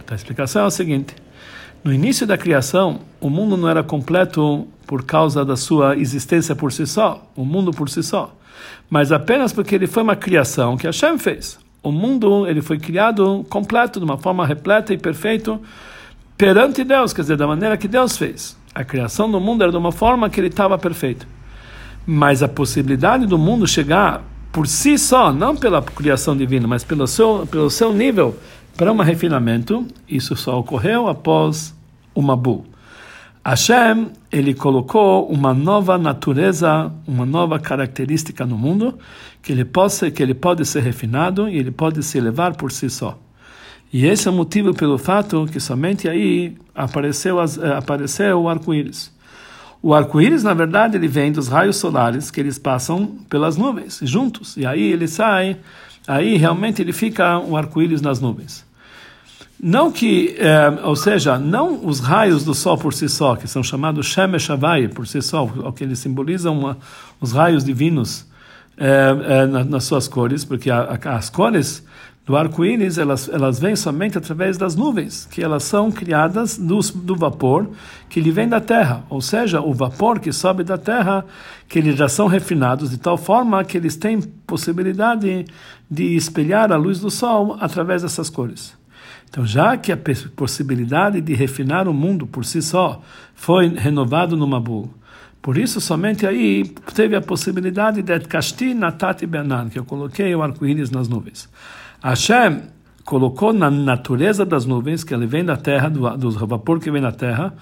Então, 0.05 0.15
a 0.15 0.17
explicação 0.17 0.65
é 0.65 0.67
a 0.67 0.71
seguinte: 0.71 1.24
no 1.85 1.93
início 1.93 2.27
da 2.27 2.39
criação, 2.39 3.01
o 3.21 3.29
mundo 3.29 3.59
não 3.59 3.69
era 3.69 3.83
completo 3.83 4.67
por 4.87 5.05
causa 5.05 5.45
da 5.45 5.55
sua 5.55 5.95
existência 5.97 6.57
por 6.57 6.73
si 6.73 6.87
só, 6.87 7.31
o 7.37 7.45
mundo 7.45 7.73
por 7.73 7.91
si 7.91 8.03
só, 8.03 8.35
mas 8.89 9.13
apenas 9.13 9.53
porque 9.53 9.75
ele 9.75 9.87
foi 9.87 10.03
uma 10.03 10.17
criação 10.17 10.79
que 10.79 10.87
Hashem 10.87 11.19
fez. 11.19 11.59
O 11.83 11.93
mundo 11.93 12.47
ele 12.47 12.63
foi 12.63 12.79
criado 12.79 13.45
completo, 13.51 13.99
de 13.99 14.05
uma 14.07 14.17
forma 14.17 14.47
repleta 14.47 14.95
e 14.95 14.99
perfeita 14.99 15.61
perante 16.39 16.83
Deus, 16.83 17.13
quer 17.13 17.21
dizer, 17.21 17.37
da 17.37 17.47
maneira 17.47 17.77
que 17.77 17.87
Deus 17.87 18.17
fez. 18.17 18.57
A 18.75 18.83
criação 18.83 19.31
do 19.31 19.39
mundo 19.39 19.63
era 19.63 19.71
de 19.71 19.77
uma 19.77 19.93
forma 19.93 20.31
que 20.31 20.41
ele 20.41 20.49
estava 20.49 20.79
perfeito. 20.79 21.27
Mas 22.07 22.43
a 22.43 22.49
possibilidade 22.49 23.27
do 23.27 23.37
mundo 23.37 23.67
chegar 23.67 24.23
por 24.51 24.67
si 24.67 24.97
só, 24.97 25.31
não 25.33 25.55
pela 25.55 25.83
criação 25.83 26.35
divina, 26.35 26.67
mas 26.67 26.83
pelo 26.83 27.07
seu, 27.07 27.47
pelo 27.51 27.69
seu 27.69 27.93
nível 27.93 28.37
para 28.77 28.93
um 28.93 28.97
refinamento, 28.97 29.87
isso 30.09 30.35
só 30.37 30.59
ocorreu 30.59 31.09
após 31.09 31.75
o 32.15 32.21
Mabu. 32.21 32.65
Hashem, 33.45 34.09
ele 34.33 34.55
colocou 34.55 35.29
uma 35.29 35.53
nova 35.53 35.99
natureza, 35.99 36.91
uma 37.07 37.27
nova 37.27 37.59
característica 37.59 38.47
no 38.47 38.57
mundo, 38.57 38.99
que 39.43 39.53
ele, 39.53 39.65
possa, 39.65 40.11
que 40.11 40.23
ele 40.23 40.35
pode 40.35 40.65
ser 40.65 40.83
refinado 40.83 41.49
e 41.49 41.59
ele 41.59 41.71
pode 41.71 42.03
se 42.03 42.17
elevar 42.17 42.57
por 42.57 42.73
si 42.73 42.89
só. 42.89 43.19
E 43.93 44.07
esse 44.07 44.27
é 44.27 44.31
o 44.31 44.35
motivo 44.35 44.75
pelo 44.75 44.99
fato 44.99 45.47
que 45.53 45.61
somente 45.61 46.09
aí 46.09 46.57
apareceu, 46.75 47.39
as, 47.39 47.59
eh, 47.59 47.77
apareceu 47.77 48.41
o 48.41 48.49
arco-íris. 48.49 49.13
O 49.81 49.95
arco-íris, 49.95 50.43
na 50.43 50.55
verdade, 50.55 50.97
ele 50.97 51.07
vem 51.07 51.31
dos 51.31 51.47
raios 51.47 51.77
solares 51.77 52.31
que 52.31 52.41
eles 52.41 52.59
passam 52.59 53.19
pelas 53.29 53.57
nuvens, 53.59 54.01
juntos. 54.03 54.57
E 54.57 54.65
aí 54.65 54.91
ele 54.91 55.07
sai, 55.07 55.59
aí 56.07 56.37
realmente 56.37 56.83
ele 56.83 56.93
fica 56.93 57.39
um 57.39 57.57
arco-íris 57.57 58.01
nas 58.01 58.21
nuvens. 58.21 58.65
Não 59.61 59.91
que, 59.91 60.37
é, 60.39 60.69
ou 60.85 60.97
seja, 60.97 61.39
não 61.39 61.87
os 61.87 62.01
raios 62.01 62.45
do 62.45 62.55
sol 62.55 62.77
por 62.77 62.93
si 62.93 63.09
só, 63.09 63.37
que 63.37 63.49
são 63.49 63.63
chamados 63.63 64.07
Shemesh 64.07 64.51
Havai 64.51 64.89
por 64.89 65.07
si 65.07 65.23
só, 65.23 65.45
o 65.45 65.73
que 65.73 65.85
eles 65.85 65.99
simbolizam 66.01 66.59
uma, 66.59 66.79
os 67.21 67.33
raios 67.33 67.65
divinos 67.65 68.27
é, 68.77 69.43
é, 69.43 69.47
nas 69.47 69.85
suas 69.85 70.09
cores, 70.09 70.45
porque 70.45 70.71
a, 70.71 70.99
a, 71.03 71.17
as 71.17 71.31
cores 71.31 71.85
do 72.27 72.37
arco-íris 72.37 72.97
elas 72.97 73.29
elas 73.29 73.61
vêm 73.61 73.77
somente 73.77 74.17
através 74.17 74.57
das 74.57 74.75
nuvens, 74.75 75.27
que 75.31 75.43
elas 75.43 75.63
são 75.65 75.93
criadas 75.93 76.57
do, 76.57 76.81
do 76.81 77.15
vapor 77.15 77.69
que 78.09 78.19
ele 78.19 78.31
vem 78.31 78.49
da 78.49 78.61
terra, 78.61 79.05
ou 79.11 79.21
seja, 79.21 79.61
o 79.61 79.75
vapor 79.75 80.19
que 80.19 80.33
sobe 80.33 80.65
da 80.65 80.79
terra, 80.79 81.25
que 81.69 81.79
eles 81.79 81.97
já 81.97 82.09
são 82.09 82.27
refinados 82.27 82.91
de 82.91 82.99
tal 82.99 83.17
forma 83.17 83.63
que 83.65 83.77
eles 83.77 83.97
têm 83.97 84.21
possibilidade 84.47 85.47
de 85.91 86.17
espelhar 86.17 86.73
a 86.73 86.77
luz 86.77 87.01
do 87.01 87.11
sol 87.11 87.57
através 87.61 88.03
dessas 88.03 88.31
cores. 88.31 88.75
Então, 89.29 89.45
já 89.45 89.77
que 89.77 89.91
a 89.91 89.99
possibilidade 90.37 91.21
de 91.21 91.35
refinar 91.35 91.89
o 91.89 91.93
mundo 91.93 92.25
por 92.25 92.45
si 92.45 92.63
só 92.63 93.03
foi 93.35 93.69
renovado 93.69 94.37
no 94.37 94.47
Mabul, 94.47 94.89
por 95.43 95.59
isso, 95.59 95.79
somente 95.79 96.27
aí 96.27 96.65
teve 96.95 97.15
a 97.15 97.21
possibilidade 97.21 98.01
de 98.01 98.21
Kashti 98.21 98.73
Natati 98.73 99.27
Benan, 99.27 99.69
que 99.69 99.79
eu 99.79 99.85
coloquei 99.85 100.35
o 100.35 100.43
arco-íris 100.43 100.91
nas 100.91 101.07
nuvens. 101.07 101.51
Hashem 102.05 102.61
colocou 103.03 103.51
na 103.51 103.71
natureza 103.71 104.45
das 104.45 104.67
nuvens, 104.67 105.03
que 105.03 105.15
ele 105.15 105.27
vem 105.27 105.43
da 105.43 105.57
terra, 105.57 105.89
do, 105.89 106.17
do 106.19 106.31
vapor 106.47 106.79
que 106.79 106.91
vem 106.91 107.01
da 107.01 107.11
terra, 107.11 107.55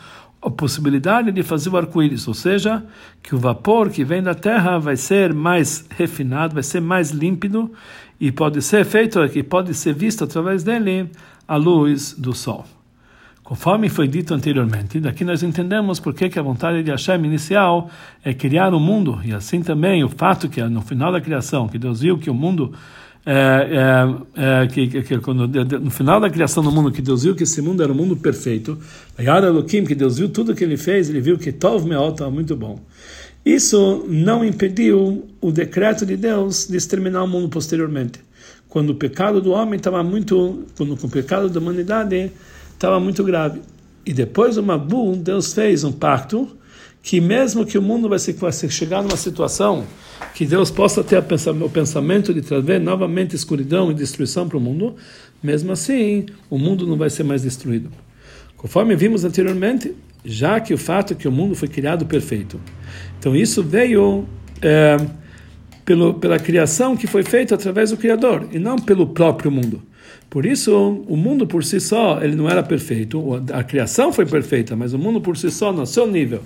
a 0.43 0.51
possibilidade 0.51 1.31
de 1.31 1.45
fazer 1.45 1.71
o 1.71 1.77
arco-íris, 1.77 2.27
ou 2.27 2.35
seja, 2.35 2.85
que 3.23 3.37
o 3.37 3.39
vapor 3.39 3.89
que 3.89 4.03
vem 4.03 4.21
da 4.21 4.35
terra 4.35 4.81
vai 4.81 4.97
ser 4.97 5.33
mais 5.33 5.87
refinado, 5.91 6.55
vai 6.55 6.65
ser 6.65 6.81
mais 6.81 7.13
límpido 7.13 7.71
e 8.19 8.33
pode 8.33 8.61
ser 8.63 8.85
feito, 8.85 9.29
que 9.29 9.45
pode 9.45 9.73
ser 9.75 9.95
visto 9.95 10.25
através 10.25 10.65
dele 10.65 11.09
a 11.47 11.55
luz 11.55 12.13
do 12.19 12.33
sol. 12.33 12.65
Conforme 13.45 13.89
foi 13.89 14.09
dito 14.09 14.35
anteriormente, 14.35 14.99
daqui 14.99 15.25
nós 15.25 15.45
entendemos 15.45 16.01
por 16.01 16.15
que, 16.15 16.37
a 16.37 16.43
vontade 16.43 16.83
de 16.83 16.91
Hashem 16.91 17.25
inicial 17.25 17.89
é 18.25 18.35
criar 18.35 18.75
o 18.75 18.81
mundo, 18.81 19.21
e 19.25 19.33
assim 19.33 19.63
também 19.63 20.03
o 20.03 20.09
fato 20.09 20.49
que 20.49 20.61
no 20.65 20.81
final 20.81 21.13
da 21.13 21.21
criação, 21.21 21.69
que 21.69 21.79
Deus 21.79 22.01
viu 22.01 22.19
que 22.19 22.31
o 22.31 22.35
mundo, 22.35 22.73
é, 23.25 24.15
é, 24.35 24.63
é, 24.63 24.67
que, 24.67 24.89
que, 25.03 25.17
no 25.79 25.91
final 25.91 26.21
da 26.21 26.29
criação 26.29 26.63
do 26.63 26.73
mundo, 26.73 26.91
que 26.91 27.01
Deus 27.01 27.23
viu 27.23 27.35
que 27.35 27.45
esse 27.45 27.63
mundo 27.63 27.83
era 27.83 27.93
um 27.93 27.95
mundo 27.95 28.17
perfeito, 28.17 28.77
que 29.17 29.95
Deus 29.95 30.19
viu 30.19 30.29
tudo 30.29 30.55
que 30.55 30.65
ele 30.65 30.77
fez, 30.77 31.09
ele 31.09 31.21
viu 31.21 31.39
que 31.39 31.53
Tov 31.53 31.87
Meot 31.87 32.13
estava 32.13 32.31
muito 32.31 32.57
bom. 32.57 32.81
Isso 33.45 34.05
não 34.09 34.45
impediu 34.45 35.29
o 35.41 35.51
decreto 35.51 36.07
de 36.07 36.17
Deus 36.17 36.67
de 36.67 36.77
exterminar 36.77 37.25
o 37.25 37.29
mundo 37.29 37.49
posteriormente. 37.49 38.21
Quando 38.69 38.91
o 38.91 38.95
pecado 38.95 39.41
do 39.41 39.51
homem 39.51 39.77
estava 39.77 40.03
muito, 40.03 40.65
quando 40.77 40.95
o 40.95 41.09
pecado 41.09 41.49
da 41.49 41.61
humanidade 41.61 42.31
estava 42.73 42.99
muito 42.99 43.23
grave. 43.23 43.61
E 44.05 44.13
depois 44.13 44.57
do 44.57 44.63
Mabul, 44.63 45.17
Deus 45.17 45.53
fez 45.53 45.85
um 45.85 45.93
pacto 45.93 46.49
que 47.03 47.21
mesmo 47.21 47.67
que 47.67 47.77
o 47.77 47.83
mundo 47.83 48.09
vai, 48.09 48.19
ser, 48.19 48.35
vai 48.35 48.53
chegar 48.53 49.03
numa 49.03 49.17
situação 49.17 49.85
que 50.35 50.47
Deus 50.47 50.71
possa 50.71 51.03
ter 51.03 51.19
o 51.19 51.69
pensamento 51.69 52.33
de 52.33 52.41
trazer 52.41 52.79
novamente 52.79 53.35
escuridão 53.35 53.91
e 53.91 53.95
destruição 53.95 54.49
para 54.49 54.57
o 54.57 54.61
mundo, 54.61 54.95
mesmo 55.43 55.73
assim 55.73 56.27
o 56.49 56.57
mundo 56.57 56.87
não 56.87 56.97
vai 56.97 57.11
ser 57.11 57.25
mais 57.25 57.43
destruído. 57.43 57.91
Conforme 58.57 58.95
vimos 58.95 59.25
anteriormente, 59.25 59.95
já 60.25 60.61
que 60.61 60.73
o 60.73 60.79
fato 60.79 61.13
é 61.13 61.17
que 61.17 61.27
o 61.27 61.33
mundo 61.33 61.57
foi 61.57 61.67
criado 61.67 62.07
perfeito. 62.07 62.61
Então 63.19 63.35
isso 63.35 63.63
veio 63.63 64.25
é, 64.63 64.97
pelo, 65.85 66.15
pela 66.15 66.39
criação 66.39 66.97
que 66.97 67.09
foi 67.09 67.25
feita 67.25 67.57
através 67.57 67.91
do 67.91 67.97
Criador 67.97 68.47
e 68.53 68.59
não 68.61 68.77
pelo 68.77 69.09
próprio 69.09 69.51
mundo. 69.51 69.83
Por 70.33 70.47
isso, 70.47 70.75
o 71.07 71.15
mundo 71.15 71.47
por 71.47 71.63
si 71.63 71.79
só, 71.79 72.23
ele 72.23 72.35
não 72.35 72.49
era 72.49 72.63
perfeito. 72.63 73.23
A 73.53 73.63
criação 73.63 74.11
foi 74.13 74.25
perfeita, 74.25 74.75
mas 74.75 74.95
o 74.95 74.99
mundo 74.99 75.21
por 75.21 75.37
si 75.37 75.51
só, 75.51 75.71
no 75.71 75.87
seu 75.87 76.07
nível, 76.07 76.41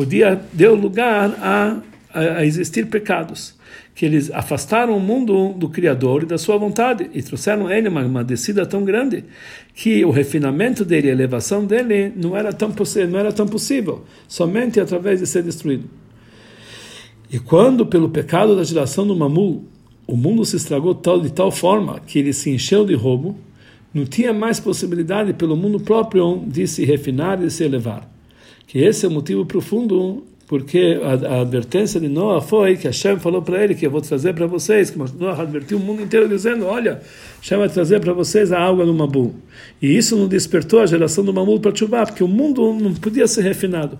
podia 0.00 0.40
deu 0.54 0.74
lugar 0.74 1.30
a, 1.42 1.76
a, 2.14 2.46
existir 2.46 2.86
pecados, 2.86 3.54
que 3.94 4.06
eles 4.06 4.30
afastaram 4.30 4.96
o 4.96 5.00
mundo 5.00 5.52
do 5.52 5.68
Criador 5.68 6.22
e 6.22 6.26
da 6.26 6.38
sua 6.38 6.56
vontade 6.56 7.10
e 7.12 7.22
trouxeram 7.22 7.70
ele 7.70 7.86
uma, 7.86 8.00
uma 8.00 8.24
descida 8.24 8.64
tão 8.64 8.82
grande 8.82 9.26
que 9.74 10.02
o 10.02 10.10
refinamento 10.10 10.86
dele, 10.86 11.10
a 11.10 11.12
elevação 11.12 11.66
dele, 11.66 12.10
não 12.16 12.34
era 12.34 12.50
tão 12.50 12.72
não 13.10 13.18
era 13.18 13.30
tão 13.30 13.46
possível, 13.46 14.02
somente 14.26 14.80
através 14.80 15.20
de 15.20 15.26
ser 15.26 15.42
destruído. 15.42 15.84
E 17.30 17.38
quando 17.38 17.84
pelo 17.84 18.08
pecado 18.08 18.56
da 18.56 18.64
geração 18.64 19.06
do 19.06 19.14
Mamul 19.14 19.66
o 20.06 20.16
mundo 20.16 20.46
se 20.46 20.56
estragou 20.56 20.94
tal, 20.94 21.20
de 21.20 21.30
tal 21.30 21.52
forma 21.52 22.00
que 22.06 22.18
ele 22.18 22.32
se 22.32 22.48
encheu 22.48 22.86
de 22.86 22.94
roubo, 22.94 23.36
não 23.92 24.06
tinha 24.06 24.32
mais 24.32 24.58
possibilidade 24.58 25.34
pelo 25.34 25.54
mundo 25.54 25.78
próprio 25.78 26.42
de 26.46 26.66
se 26.66 26.86
refinar 26.86 27.44
e 27.44 27.50
se 27.50 27.64
elevar. 27.64 28.10
Que 28.70 28.78
esse 28.78 29.04
é 29.04 29.08
o 29.08 29.10
motivo 29.10 29.44
profundo 29.44 30.22
porque 30.46 31.00
a, 31.02 31.38
a 31.38 31.40
advertência 31.40 32.00
de 32.00 32.08
Noah 32.08 32.40
foi 32.40 32.76
que 32.76 32.86
Hashem 32.86 33.18
falou 33.18 33.42
para 33.42 33.64
ele 33.64 33.74
que 33.74 33.84
eu 33.84 33.90
vou 33.90 34.00
trazer 34.00 34.32
para 34.32 34.46
vocês, 34.46 34.90
que 34.90 34.96
Noah 34.96 35.42
advertiu 35.42 35.76
o 35.76 35.80
mundo 35.80 36.02
inteiro 36.02 36.28
dizendo, 36.28 36.66
olha, 36.66 37.02
Hashem 37.40 37.58
vai 37.58 37.68
trazer 37.68 37.98
para 37.98 38.12
vocês 38.12 38.52
a 38.52 38.60
água 38.60 38.86
do 38.86 38.94
Mabu. 38.94 39.34
E 39.82 39.96
isso 39.96 40.16
não 40.16 40.28
despertou 40.28 40.78
a 40.78 40.86
geração 40.86 41.24
do 41.24 41.34
Mamu 41.34 41.58
para 41.58 41.74
chuvar, 41.74 42.06
porque 42.06 42.22
o 42.22 42.28
mundo 42.28 42.72
não 42.74 42.94
podia 42.94 43.26
ser 43.26 43.42
refinado. 43.42 43.98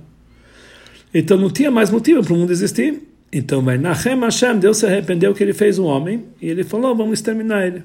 Então 1.12 1.36
não 1.36 1.50
tinha 1.50 1.68
mais 1.68 1.90
motivo 1.90 2.22
para 2.22 2.32
o 2.32 2.36
mundo 2.36 2.52
existir. 2.52 3.02
Então, 3.32 3.62
vai 3.62 3.76
Nahem 3.76 4.20
Hashem, 4.20 4.56
Deus 4.60 4.76
se 4.76 4.86
arrependeu 4.86 5.34
que 5.34 5.42
ele 5.42 5.52
fez 5.52 5.80
um 5.80 5.86
homem 5.86 6.26
e 6.40 6.48
ele 6.48 6.62
falou: 6.62 6.94
vamos 6.94 7.14
exterminar 7.14 7.66
ele. 7.66 7.82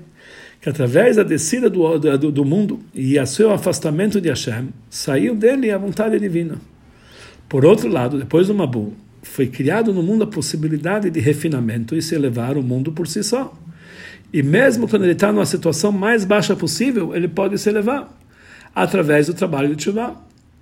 Que 0.61 0.69
através 0.69 1.15
da 1.15 1.23
descida 1.23 1.67
do, 1.67 1.97
do, 1.97 2.31
do 2.31 2.45
mundo 2.45 2.79
e 2.93 3.17
a 3.17 3.25
seu 3.25 3.51
afastamento 3.51 4.21
de 4.21 4.29
Hashem, 4.29 4.69
saiu 4.87 5.33
dele 5.33 5.71
a 5.71 5.79
vontade 5.79 6.19
divina. 6.19 6.61
Por 7.47 7.63
outro 7.63 7.87
lado, 7.87 8.17
depois 8.17 8.47
do 8.47 8.55
Mabu, 8.55 8.93
foi 9.21 9.47
criado 9.47 9.93
no 9.93 10.03
mundo 10.03 10.23
a 10.23 10.27
possibilidade 10.27 11.09
de 11.09 11.19
refinamento 11.19 11.95
e 11.95 12.01
se 12.01 12.15
elevar 12.15 12.57
o 12.57 12.63
mundo 12.63 12.91
por 12.91 13.07
si 13.07 13.23
só. 13.23 13.53
E 14.33 14.41
mesmo 14.43 14.87
quando 14.87 15.03
ele 15.03 15.13
está 15.13 15.31
numa 15.31 15.45
situação 15.45 15.91
mais 15.91 16.25
baixa 16.25 16.55
possível, 16.55 17.15
ele 17.15 17.27
pode 17.27 17.57
se 17.57 17.69
elevar 17.69 18.09
através 18.73 19.27
do 19.27 19.33
trabalho 19.33 19.69
de 19.69 19.75
Tshuva. 19.75 20.15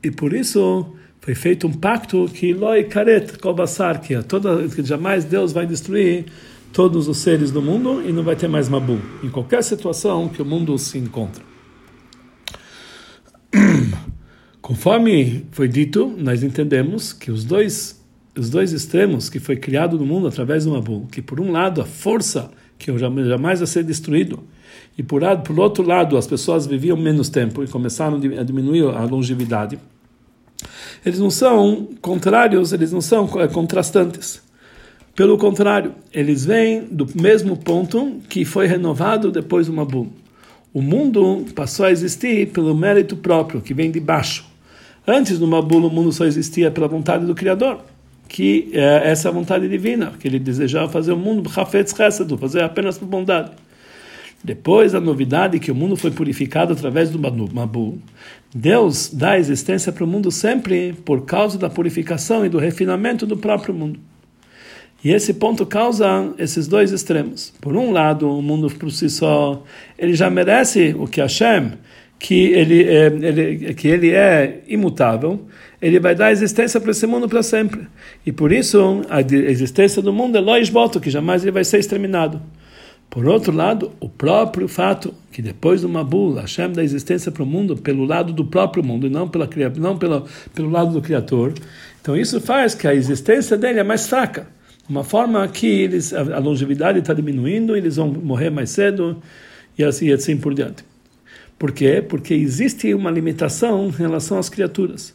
E 0.03 0.11
por 0.11 0.33
isso 0.33 0.93
foi 1.21 1.33
feito 1.33 1.67
um 1.67 1.73
pacto 1.73 2.29
que 2.33 2.53
loi 2.53 2.83
karet 2.83 3.37
kolbasar, 3.39 4.01
que, 4.01 4.13
é 4.13 4.21
toda, 4.21 4.67
que 4.67 4.83
jamais 4.83 5.23
Deus 5.23 5.53
vai 5.53 5.65
destruir 5.65 6.25
todos 6.73 7.07
os 7.07 7.17
seres 7.17 7.51
do 7.51 7.61
mundo 7.61 8.03
e 8.05 8.11
não 8.11 8.23
vai 8.23 8.35
ter 8.35 8.47
mais 8.47 8.67
Mabu, 8.67 8.99
em 9.23 9.29
qualquer 9.29 9.63
situação 9.63 10.27
que 10.27 10.41
o 10.41 10.45
mundo 10.45 10.77
se 10.77 10.97
encontra. 10.97 11.52
Conforme 14.63 15.45
foi 15.51 15.67
dito, 15.67 16.11
nós 16.17 16.41
entendemos 16.41 17.13
que 17.13 17.29
os 17.29 17.43
dois 17.43 18.01
os 18.35 18.49
dois 18.49 18.73
extremos 18.73 19.29
que 19.29 19.39
foi 19.39 19.55
criado 19.55 19.95
no 19.95 20.07
mundo 20.07 20.27
através 20.27 20.65
do 20.65 20.71
Mabu, 20.71 21.07
que 21.11 21.21
por 21.21 21.39
um 21.39 21.51
lado 21.51 21.79
a 21.79 21.85
força 21.85 22.49
que 22.79 22.91
jamais 22.97 23.59
vai 23.59 23.67
ser 23.67 23.83
destruído 23.83 24.43
e 24.97 25.03
por, 25.03 25.21
por 25.45 25.59
outro 25.59 25.85
lado 25.85 26.17
as 26.17 26.25
pessoas 26.25 26.65
viviam 26.65 26.97
menos 26.97 27.29
tempo 27.29 27.63
e 27.63 27.67
começaram 27.67 28.17
a 28.17 28.43
diminuir 28.43 28.85
a 28.85 29.03
longevidade 29.03 29.77
eles 31.05 31.19
não 31.19 31.29
são 31.29 31.89
contrários, 32.01 32.71
eles 32.71 32.91
não 32.91 33.01
são 33.01 33.29
é, 33.39 33.47
contrastantes. 33.47 34.41
Pelo 35.15 35.37
contrário, 35.37 35.93
eles 36.11 36.45
vêm 36.45 36.85
do 36.85 37.07
mesmo 37.19 37.57
ponto 37.57 38.19
que 38.29 38.45
foi 38.45 38.67
renovado 38.67 39.31
depois 39.31 39.67
do 39.67 39.73
Mabum. 39.73 40.09
O 40.73 40.81
mundo 40.81 41.45
passou 41.53 41.85
a 41.85 41.91
existir 41.91 42.47
pelo 42.47 42.75
mérito 42.75 43.15
próprio, 43.15 43.61
que 43.61 43.73
vem 43.73 43.91
de 43.91 43.99
baixo. 43.99 44.52
Antes 45.05 45.37
do 45.37 45.47
Mabul, 45.47 45.85
o 45.85 45.89
mundo 45.89 46.11
só 46.11 46.25
existia 46.25 46.71
pela 46.71 46.87
vontade 46.87 47.25
do 47.25 47.35
Criador, 47.35 47.81
que 48.27 48.69
é 48.73 49.09
essa 49.09 49.29
vontade 49.31 49.67
divina, 49.67 50.13
que 50.17 50.27
ele 50.27 50.39
desejava 50.39 50.89
fazer 50.89 51.11
o 51.11 51.17
mundo, 51.17 51.49
fazer 51.49 52.63
apenas 52.63 52.97
por 52.97 53.05
bondade. 53.05 53.51
Depois 54.43 54.93
a 54.95 54.99
novidade 54.99 55.59
que 55.59 55.71
o 55.71 55.75
mundo 55.75 55.95
foi 55.95 56.11
purificado 56.11 56.73
através 56.73 57.09
do 57.09 57.19
Mabu, 57.19 57.97
Deus 58.53 59.09
dá 59.13 59.37
existência 59.37 59.91
para 59.91 60.03
o 60.03 60.07
mundo 60.07 60.31
sempre 60.31 60.93
por 61.05 61.25
causa 61.25 61.57
da 61.57 61.69
purificação 61.69 62.45
e 62.45 62.49
do 62.49 62.57
refinamento 62.57 63.25
do 63.25 63.37
próprio 63.37 63.73
mundo. 63.73 63.99
E 65.03 65.11
esse 65.11 65.33
ponto 65.33 65.65
causa 65.65 66.33
esses 66.37 66.65
dois 66.65 66.91
extremos. 66.91 67.53
Por 67.59 67.75
um 67.75 67.91
lado, 67.91 68.29
o 68.29 68.41
mundo 68.41 68.69
por 68.69 68.89
si 68.89 69.09
só, 69.09 69.61
ele 69.97 70.13
já 70.13 70.29
merece 70.29 70.95
o 70.97 71.07
que 71.07 71.19
Hashem, 71.19 71.73
que 72.23 72.53
ele 72.53 72.83
é, 72.85 73.07
ele, 73.07 73.73
que 73.73 73.85
ele 73.85 74.11
é 74.11 74.61
imutável, 74.65 75.41
ele 75.81 75.99
vai 75.99 76.15
dar 76.15 76.31
existência 76.31 76.79
para 76.79 76.91
esse 76.91 77.05
mundo 77.05 77.27
para 77.27 77.43
sempre. 77.43 77.81
E 78.25 78.31
por 78.31 78.49
isso, 78.53 79.01
a 79.09 79.19
existência 79.19 80.01
do 80.01 80.13
mundo 80.13 80.37
é 80.37 80.39
Lois 80.39 80.69
Boto, 80.69 81.01
que 81.01 81.09
jamais 81.09 81.43
ele 81.43 81.51
vai 81.51 81.65
ser 81.65 81.79
exterminado. 81.79 82.41
Por 83.09 83.27
outro 83.27 83.53
lado, 83.53 83.91
o 83.99 84.07
próprio 84.07 84.69
fato 84.69 85.13
que 85.33 85.41
depois 85.41 85.81
do 85.81 85.89
Mabul, 85.89 86.35
Hashem 86.35 86.71
dá 86.71 86.81
existência 86.81 87.29
para 87.29 87.43
o 87.43 87.45
mundo 87.45 87.75
pelo 87.75 88.05
lado 88.05 88.31
do 88.31 88.45
próprio 88.45 88.81
mundo 88.81 89.05
e 89.05 89.09
não, 89.09 89.27
pela, 89.27 89.49
não 89.75 89.97
pela, 89.97 90.23
pelo 90.55 90.69
lado 90.69 90.93
do 90.93 91.01
Criador. 91.01 91.53
Então 92.01 92.15
isso 92.15 92.39
faz 92.39 92.73
que 92.73 92.87
a 92.87 92.95
existência 92.95 93.57
dele 93.57 93.79
é 93.79 93.83
mais 93.83 94.07
fraca. 94.07 94.47
Uma 94.89 95.03
forma 95.03 95.45
que 95.49 95.67
eles, 95.67 96.13
a 96.13 96.39
longevidade 96.39 96.99
está 96.99 97.13
diminuindo, 97.13 97.75
eles 97.75 97.97
vão 97.97 98.07
morrer 98.07 98.49
mais 98.49 98.69
cedo 98.69 99.21
e 99.77 99.83
assim, 99.83 100.05
e 100.05 100.13
assim 100.13 100.37
por 100.37 100.53
diante. 100.53 100.92
Por 101.63 101.71
quê? 101.71 102.03
Porque 102.05 102.33
existe 102.33 102.93
uma 102.93 103.09
limitação 103.09 103.87
em 103.87 103.91
relação 103.91 104.37
às 104.37 104.49
criaturas. 104.49 105.13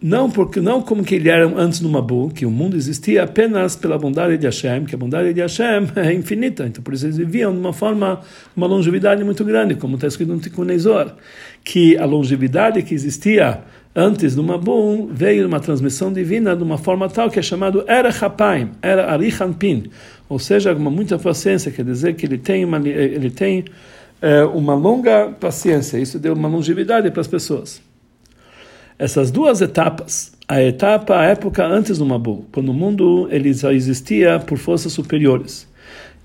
não 0.00 0.30
porque 0.30 0.60
não 0.60 0.80
como 0.80 1.02
que 1.02 1.16
ele 1.16 1.28
era 1.28 1.44
antes 1.44 1.80
do 1.80 1.88
Mabu, 1.88 2.30
que 2.32 2.46
o 2.46 2.50
mundo 2.52 2.76
existia 2.76 3.24
apenas 3.24 3.74
pela 3.74 3.98
bondade 3.98 4.38
de 4.38 4.46
Hashem, 4.46 4.84
que 4.84 4.94
a 4.94 4.98
bondade 4.98 5.34
de 5.34 5.40
Hashem 5.40 5.88
é 5.96 6.12
infinita, 6.12 6.64
então 6.68 6.84
por 6.84 6.94
isso 6.94 7.06
eles 7.06 7.16
viviam 7.16 7.52
de 7.52 7.58
uma 7.58 7.72
forma, 7.72 8.20
uma 8.56 8.68
longevidade 8.68 9.24
muito 9.24 9.44
grande, 9.44 9.74
como 9.74 9.96
está 9.96 10.06
escrito 10.06 10.32
no 10.32 10.38
Tikkun 10.38 10.68
que 11.64 11.98
a 11.98 12.04
longevidade 12.04 12.80
que 12.84 12.94
existia 12.94 13.64
antes 13.92 14.36
do 14.36 14.44
Mabum 14.44 15.08
veio 15.12 15.48
uma 15.48 15.58
transmissão 15.58 16.12
divina 16.12 16.54
de 16.54 16.62
uma 16.62 16.78
forma 16.78 17.08
tal 17.08 17.28
que 17.28 17.40
é 17.40 17.42
chamado 17.42 17.82
Era 17.88 18.10
Hapaim, 18.10 18.70
Era 18.80 19.10
Arichanpin, 19.12 19.90
ou 20.28 20.38
seja, 20.38 20.72
com 20.72 20.90
muita 20.90 21.18
paciência, 21.18 21.72
quer 21.72 21.84
dizer 21.84 22.14
que 22.14 22.24
ele 22.24 22.38
tem 22.38 22.64
uma, 22.64 22.78
ele 22.88 23.30
tem 23.30 23.64
uma 24.54 24.74
longa 24.74 25.28
paciência, 25.38 25.98
isso 25.98 26.18
deu 26.18 26.34
uma 26.34 26.48
longevidade 26.48 27.10
para 27.10 27.20
as 27.20 27.26
pessoas. 27.26 27.82
Essas 28.98 29.30
duas 29.30 29.60
etapas, 29.60 30.32
a 30.48 30.62
etapa, 30.62 31.18
a 31.18 31.24
época 31.24 31.66
antes 31.66 31.98
do 31.98 32.06
Mabul, 32.06 32.46
quando 32.50 32.70
o 32.70 32.74
mundo 32.74 33.28
ele 33.30 33.52
só 33.52 33.70
existia 33.70 34.38
por 34.38 34.56
forças 34.56 34.92
superiores, 34.92 35.68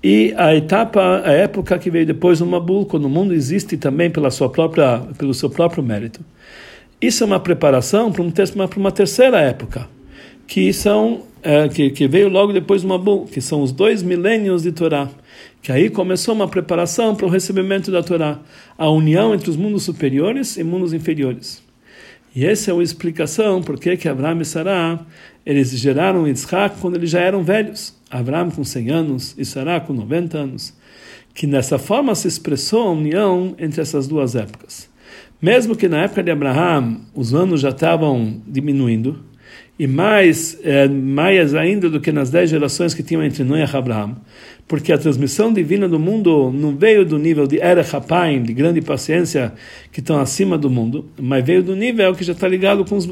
e 0.02 0.34
a 0.36 0.54
etapa, 0.54 1.22
a 1.24 1.32
época 1.32 1.78
que 1.78 1.90
veio 1.90 2.06
depois 2.06 2.40
do 2.40 2.46
Mabul, 2.46 2.86
quando 2.86 3.04
o 3.04 3.10
mundo 3.10 3.32
existe 3.32 3.76
também 3.76 4.10
pela 4.10 4.30
sua 4.30 4.48
própria, 4.48 5.00
pelo 5.16 5.32
seu 5.32 5.48
próprio 5.48 5.82
mérito. 5.82 6.20
Isso 7.00 7.22
é 7.22 7.26
uma 7.26 7.38
preparação 7.38 8.10
para, 8.10 8.22
um, 8.22 8.30
para 8.30 8.78
uma 8.80 8.90
terceira 8.90 9.38
época, 9.38 9.88
que 10.46 10.72
são 10.72 11.22
é, 11.42 11.68
que, 11.68 11.90
que 11.90 12.08
veio 12.08 12.28
logo 12.28 12.52
depois 12.52 12.82
do 12.82 12.88
Mabul, 12.88 13.26
que 13.26 13.40
são 13.40 13.62
os 13.62 13.70
dois 13.70 14.02
milênios 14.02 14.62
de 14.62 14.72
Torá 14.72 15.08
que 15.62 15.70
aí 15.70 15.88
começou 15.88 16.34
uma 16.34 16.48
preparação 16.48 17.14
para 17.14 17.24
o 17.24 17.30
recebimento 17.30 17.90
da 17.90 18.02
Torá, 18.02 18.40
a 18.76 18.90
união 18.90 19.32
entre 19.32 19.48
os 19.48 19.56
mundos 19.56 19.84
superiores 19.84 20.56
e 20.56 20.64
mundos 20.64 20.92
inferiores. 20.92 21.62
E 22.34 22.44
essa 22.44 22.72
é 22.72 22.74
a 22.74 22.82
explicação 22.82 23.62
por 23.62 23.78
que 23.78 24.08
Abraão 24.08 24.40
e 24.40 24.44
Sará 24.44 24.98
eles 25.44 25.70
geraram 25.70 26.26
Isaac 26.26 26.76
quando 26.80 26.96
eles 26.96 27.10
já 27.10 27.20
eram 27.20 27.42
velhos. 27.42 27.94
Abraão 28.10 28.50
com 28.50 28.64
100 28.64 28.90
anos 28.90 29.34
e 29.38 29.44
Sará 29.44 29.80
com 29.80 29.92
90 29.92 30.38
anos. 30.38 30.74
Que 31.34 31.46
nessa 31.46 31.78
forma 31.78 32.14
se 32.14 32.28
expressou 32.28 32.88
a 32.88 32.92
união 32.92 33.54
entre 33.58 33.80
essas 33.80 34.06
duas 34.06 34.34
épocas. 34.34 34.88
Mesmo 35.40 35.76
que 35.76 35.88
na 35.88 36.02
época 36.02 36.22
de 36.22 36.30
Abraão 36.30 37.00
os 37.14 37.34
anos 37.34 37.60
já 37.60 37.70
estavam 37.70 38.40
diminuindo, 38.46 39.18
e 39.78 39.86
mais, 39.86 40.58
é, 40.62 40.86
mais 40.86 41.54
ainda 41.54 41.90
do 41.90 42.00
que 42.00 42.12
nas 42.12 42.30
dez 42.30 42.50
gerações 42.50 42.94
que 42.94 43.02
tinham 43.02 43.24
entre 43.24 43.42
Noé 43.42 43.60
e 43.60 43.76
Abraão, 43.76 44.16
porque 44.66 44.92
a 44.92 44.98
transmissão 44.98 45.52
divina 45.52 45.88
do 45.88 45.98
mundo 45.98 46.50
não 46.50 46.74
veio 46.74 47.04
do 47.04 47.18
nível 47.18 47.46
de 47.46 47.60
Era 47.60 47.82
Hapaim, 47.82 48.42
de 48.42 48.54
grande 48.54 48.80
paciência, 48.80 49.52
que 49.90 50.00
estão 50.00 50.18
acima 50.18 50.56
do 50.56 50.70
mundo, 50.70 51.10
mas 51.20 51.44
veio 51.44 51.62
do 51.62 51.76
nível 51.76 52.14
que 52.14 52.24
já 52.24 52.32
está 52.32 52.48
ligado 52.48 52.84
com 52.84 52.96
os 52.96 53.06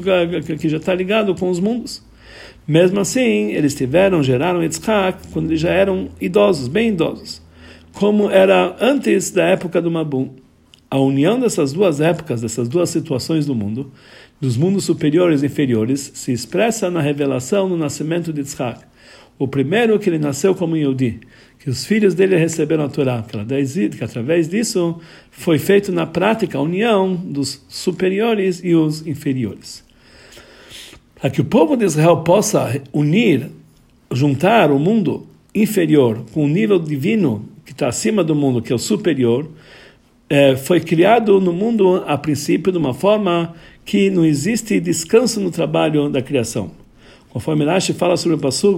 que 0.57 0.69
já 0.69 0.77
está 0.77 0.93
ligado 0.95 1.35
com 1.35 1.49
os 1.49 1.59
mundos. 1.59 2.03
Mesmo 2.67 2.99
assim, 2.99 3.51
eles 3.51 3.75
tiveram, 3.75 4.23
geraram 4.23 4.63
Yitzhak 4.63 5.27
quando 5.33 5.49
eles 5.49 5.59
já 5.59 5.71
eram 5.71 6.09
idosos, 6.19 6.67
bem 6.67 6.89
idosos, 6.89 7.41
como 7.93 8.29
era 8.29 8.75
antes 8.79 9.31
da 9.31 9.43
época 9.43 9.81
do 9.81 9.91
Mabum. 9.91 10.29
A 10.89 10.99
união 10.99 11.39
dessas 11.39 11.73
duas 11.73 12.01
épocas, 12.01 12.41
dessas 12.41 12.67
duas 12.67 12.89
situações 12.89 13.45
do 13.45 13.55
mundo, 13.55 13.91
dos 14.39 14.57
mundos 14.57 14.83
superiores 14.83 15.41
e 15.41 15.45
inferiores 15.45 16.11
se 16.13 16.31
expressa 16.31 16.89
na 16.89 17.01
revelação 17.01 17.69
no 17.69 17.77
nascimento 17.77 18.33
de 18.33 18.41
Yitzhak. 18.41 18.90
O 19.41 19.47
primeiro 19.47 19.97
que 19.97 20.07
ele 20.07 20.19
nasceu 20.19 20.53
como 20.53 20.77
Yehudi, 20.77 21.19
que 21.57 21.67
os 21.67 21.83
filhos 21.83 22.13
dele 22.13 22.37
receberam 22.37 22.83
a 22.83 22.89
Torá, 22.89 23.25
que 23.25 24.03
através 24.03 24.47
disso 24.47 24.99
foi 25.31 25.57
feito 25.57 25.91
na 25.91 26.05
prática 26.05 26.59
a 26.59 26.61
união 26.61 27.15
dos 27.15 27.65
superiores 27.67 28.61
e 28.63 28.75
os 28.75 29.07
inferiores. 29.07 29.83
Para 31.19 31.31
que 31.31 31.41
o 31.41 31.43
povo 31.43 31.75
de 31.75 31.85
Israel 31.85 32.17
possa 32.17 32.79
unir, 32.93 33.49
juntar 34.11 34.69
o 34.69 34.77
mundo 34.77 35.25
inferior 35.55 36.23
com 36.31 36.45
o 36.45 36.47
nível 36.47 36.77
divino 36.77 37.43
que 37.65 37.71
está 37.71 37.87
acima 37.87 38.23
do 38.23 38.35
mundo, 38.35 38.61
que 38.61 38.71
é 38.71 38.75
o 38.75 38.77
superior, 38.77 39.49
é, 40.29 40.55
foi 40.55 40.79
criado 40.79 41.41
no 41.41 41.51
mundo 41.51 42.03
a 42.05 42.15
princípio 42.15 42.71
de 42.71 42.77
uma 42.77 42.93
forma 42.93 43.55
que 43.83 44.11
não 44.11 44.23
existe 44.23 44.79
descanso 44.79 45.39
no 45.39 45.49
trabalho 45.49 46.09
da 46.09 46.21
criação. 46.21 46.79
Conforme 47.31 47.65
Rashi 47.65 47.93
fala 47.93 48.17
sobre 48.17 48.35
o 48.35 48.39
Pasuk, 48.39 48.77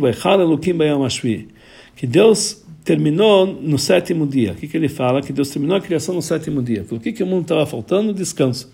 que 1.95 2.07
Deus 2.07 2.63
terminou 2.83 3.47
no 3.47 3.79
sétimo 3.79 4.27
dia. 4.27 4.51
O 4.51 4.55
que, 4.55 4.67
que 4.67 4.77
ele 4.77 4.89
fala? 4.89 5.21
Que 5.21 5.33
Deus 5.33 5.49
terminou 5.49 5.75
a 5.75 5.81
criação 5.81 6.13
no 6.13 6.21
sétimo 6.21 6.61
dia. 6.61 6.85
O 6.91 6.99
que, 6.99 7.11
que 7.11 7.23
o 7.23 7.25
mundo 7.25 7.43
estava 7.43 7.65
faltando? 7.65 8.13
Descanso. 8.13 8.71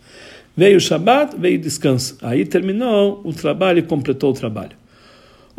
Veio 0.56 0.78
o 0.78 0.80
Shabat, 0.82 1.38
veio 1.38 1.58
descanso. 1.58 2.18
Aí 2.22 2.46
terminou 2.46 3.22
o 3.24 3.32
trabalho 3.32 3.80
e 3.80 3.82
completou 3.82 4.32
o 4.32 4.34
trabalho. 4.34 4.76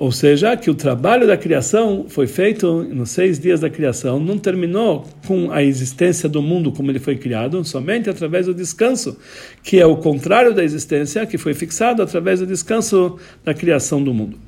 Ou 0.01 0.11
seja, 0.11 0.57
que 0.57 0.71
o 0.71 0.75
trabalho 0.75 1.27
da 1.27 1.37
criação 1.37 2.07
foi 2.09 2.27
feito 2.27 2.85
nos 2.85 3.11
seis 3.11 3.39
dias 3.39 3.61
da 3.61 3.69
criação, 3.69 4.19
não 4.19 4.39
terminou 4.39 5.07
com 5.27 5.53
a 5.53 5.63
existência 5.63 6.27
do 6.27 6.41
mundo 6.41 6.73
como 6.73 6.91
ele 6.91 6.99
foi 6.99 7.19
criado, 7.19 7.63
somente 7.67 8.09
através 8.09 8.47
do 8.47 8.55
descanso, 8.55 9.19
que 9.63 9.79
é 9.79 9.85
o 9.85 9.99
contrário 9.99 10.55
da 10.55 10.65
existência, 10.65 11.27
que 11.27 11.37
foi 11.37 11.53
fixado 11.53 12.03
através 12.03 12.41
do 12.41 12.47
descanso 12.47 13.19
da 13.45 13.53
criação 13.53 14.03
do 14.03 14.15
mundo. 14.15 14.39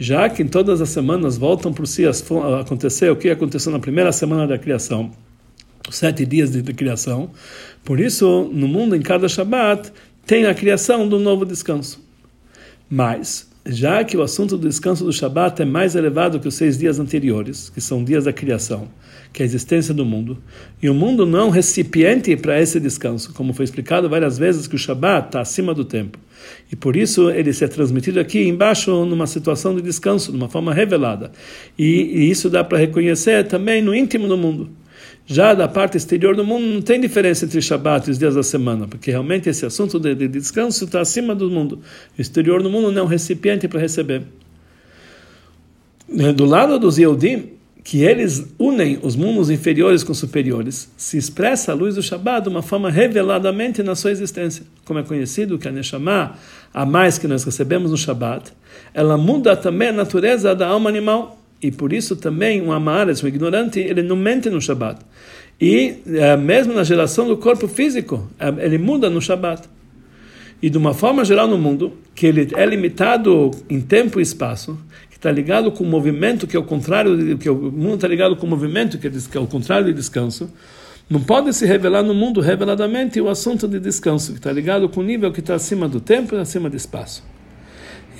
Já 0.00 0.28
que 0.28 0.42
em 0.42 0.48
todas 0.48 0.80
as 0.80 0.88
semanas 0.88 1.38
voltam 1.38 1.72
por 1.72 1.86
si 1.86 2.04
a 2.04 2.10
acontecer 2.60 3.08
o 3.08 3.14
que 3.14 3.30
aconteceu 3.30 3.70
na 3.70 3.78
primeira 3.78 4.10
semana 4.10 4.48
da 4.48 4.58
criação, 4.58 5.12
os 5.88 5.94
sete 5.94 6.26
dias 6.26 6.50
de 6.50 6.60
criação, 6.72 7.30
por 7.84 8.00
isso, 8.00 8.50
no 8.52 8.66
mundo, 8.66 8.96
em 8.96 9.00
cada 9.00 9.28
Shabat, 9.28 9.92
tem 10.26 10.46
a 10.46 10.52
criação 10.52 11.08
do 11.08 11.20
novo 11.20 11.44
descanso. 11.44 12.04
Mas, 12.90 13.51
já 13.64 14.02
que 14.02 14.16
o 14.16 14.22
assunto 14.22 14.56
do 14.56 14.68
descanso 14.68 15.04
do 15.04 15.12
Shabat 15.12 15.62
é 15.62 15.64
mais 15.64 15.94
elevado 15.94 16.40
que 16.40 16.48
os 16.48 16.54
seis 16.54 16.76
dias 16.76 16.98
anteriores, 16.98 17.70
que 17.70 17.80
são 17.80 18.02
dias 18.02 18.24
da 18.24 18.32
criação, 18.32 18.88
que 19.32 19.42
é 19.42 19.44
a 19.44 19.46
existência 19.46 19.94
do 19.94 20.04
mundo, 20.04 20.36
e 20.82 20.90
o 20.90 20.94
mundo 20.94 21.24
não 21.24 21.38
é 21.38 21.44
um 21.44 21.50
recipiente 21.50 22.36
para 22.36 22.60
esse 22.60 22.80
descanso, 22.80 23.32
como 23.32 23.52
foi 23.52 23.64
explicado 23.64 24.08
várias 24.08 24.36
vezes 24.36 24.66
que 24.66 24.74
o 24.74 24.78
Shabat 24.78 25.26
está 25.26 25.40
acima 25.40 25.72
do 25.72 25.84
tempo. 25.84 26.18
E 26.72 26.76
por 26.76 26.96
isso 26.96 27.30
ele 27.30 27.52
se 27.52 27.64
é 27.64 27.68
transmitido 27.68 28.18
aqui 28.18 28.42
embaixo 28.48 29.04
numa 29.04 29.28
situação 29.28 29.76
de 29.76 29.82
descanso, 29.82 30.32
de 30.32 30.36
uma 30.36 30.48
forma 30.48 30.74
revelada. 30.74 31.30
E, 31.78 31.84
e 31.84 32.30
isso 32.30 32.50
dá 32.50 32.64
para 32.64 32.78
reconhecer 32.78 33.46
também 33.46 33.80
no 33.80 33.94
íntimo 33.94 34.26
do 34.26 34.36
mundo. 34.36 34.70
Já 35.26 35.54
da 35.54 35.68
parte 35.68 35.96
exterior 35.96 36.34
do 36.34 36.44
mundo 36.44 36.66
não 36.66 36.82
tem 36.82 37.00
diferença 37.00 37.44
entre 37.44 37.62
Shabat 37.62 38.08
e 38.08 38.10
os 38.10 38.18
dias 38.18 38.34
da 38.34 38.42
semana, 38.42 38.88
porque 38.88 39.10
realmente 39.10 39.48
esse 39.48 39.64
assunto 39.64 39.98
de, 39.98 40.14
de 40.14 40.28
descanso 40.28 40.84
está 40.84 41.00
acima 41.00 41.34
do 41.34 41.48
mundo. 41.48 41.80
O 42.18 42.20
exterior 42.20 42.62
do 42.62 42.68
mundo 42.68 42.90
não 42.90 43.02
é 43.02 43.04
um 43.04 43.08
recipiente 43.08 43.68
para 43.68 43.80
receber. 43.80 44.22
Do 46.34 46.44
lado 46.44 46.78
dos 46.78 46.98
Yehudim, 46.98 47.50
que 47.84 48.02
eles 48.02 48.46
unem 48.58 48.98
os 49.02 49.16
mundos 49.16 49.50
inferiores 49.50 50.04
com 50.04 50.14
superiores, 50.14 50.90
se 50.96 51.16
expressa 51.16 51.72
a 51.72 51.74
luz 51.74 51.94
do 51.96 52.02
Shabat 52.02 52.44
de 52.44 52.48
uma 52.48 52.62
forma 52.62 52.90
reveladamente 52.90 53.82
na 53.82 53.94
sua 53.94 54.10
existência. 54.10 54.64
Como 54.84 54.98
é 54.98 55.02
conhecido 55.02 55.58
que 55.58 55.66
a 55.66 55.72
Neshama, 55.72 56.36
a 56.72 56.86
mais 56.86 57.18
que 57.18 57.26
nós 57.26 57.42
recebemos 57.42 57.90
no 57.90 57.96
Shabat, 57.96 58.52
ela 58.94 59.16
muda 59.16 59.56
também 59.56 59.88
a 59.88 59.92
natureza 59.92 60.54
da 60.54 60.68
alma 60.68 60.88
animal. 60.88 61.41
E 61.62 61.70
por 61.70 61.92
isso 61.92 62.16
também 62.16 62.60
um 62.60 62.72
amares, 62.72 63.22
um 63.22 63.28
ignorante, 63.28 63.78
ele 63.78 64.02
não 64.02 64.16
mente 64.16 64.50
no 64.50 64.60
Shabat. 64.60 65.00
E 65.60 65.94
é, 66.08 66.36
mesmo 66.36 66.74
na 66.74 66.82
geração 66.82 67.28
do 67.28 67.36
corpo 67.36 67.68
físico, 67.68 68.28
é, 68.36 68.48
ele 68.64 68.78
muda 68.78 69.08
no 69.08 69.22
Shabat. 69.22 69.68
E 70.60 70.68
de 70.68 70.76
uma 70.76 70.92
forma 70.92 71.24
geral 71.24 71.46
no 71.46 71.56
mundo, 71.56 71.92
que 72.16 72.26
ele 72.26 72.48
é 72.56 72.66
limitado 72.66 73.52
em 73.70 73.80
tempo 73.80 74.18
e 74.18 74.22
espaço, 74.22 74.76
que 75.08 75.16
está 75.16 75.30
ligado 75.30 75.70
com 75.70 75.84
o 75.84 75.86
movimento, 75.86 76.48
que 76.48 76.56
é 76.56 76.58
o 76.58 76.64
contrário, 76.64 77.38
que 77.38 77.48
o 77.48 77.54
mundo 77.54 77.94
está 77.94 78.08
ligado 78.08 78.34
com 78.34 78.46
o 78.46 78.50
movimento, 78.50 78.98
que 78.98 79.36
é 79.36 79.40
o 79.40 79.46
contrário 79.46 79.86
de 79.86 79.92
descanso, 79.92 80.50
não 81.08 81.20
pode 81.20 81.52
se 81.52 81.66
revelar 81.66 82.02
no 82.02 82.14
mundo 82.14 82.40
reveladamente 82.40 83.20
o 83.20 83.28
assunto 83.28 83.68
de 83.68 83.78
descanso, 83.78 84.32
que 84.32 84.38
está 84.38 84.50
ligado 84.50 84.88
com 84.88 85.00
o 85.00 85.04
nível 85.04 85.30
que 85.32 85.40
está 85.40 85.54
acima 85.54 85.88
do 85.88 86.00
tempo 86.00 86.34
e 86.34 86.38
acima 86.38 86.68
do 86.70 86.76
espaço. 86.76 87.22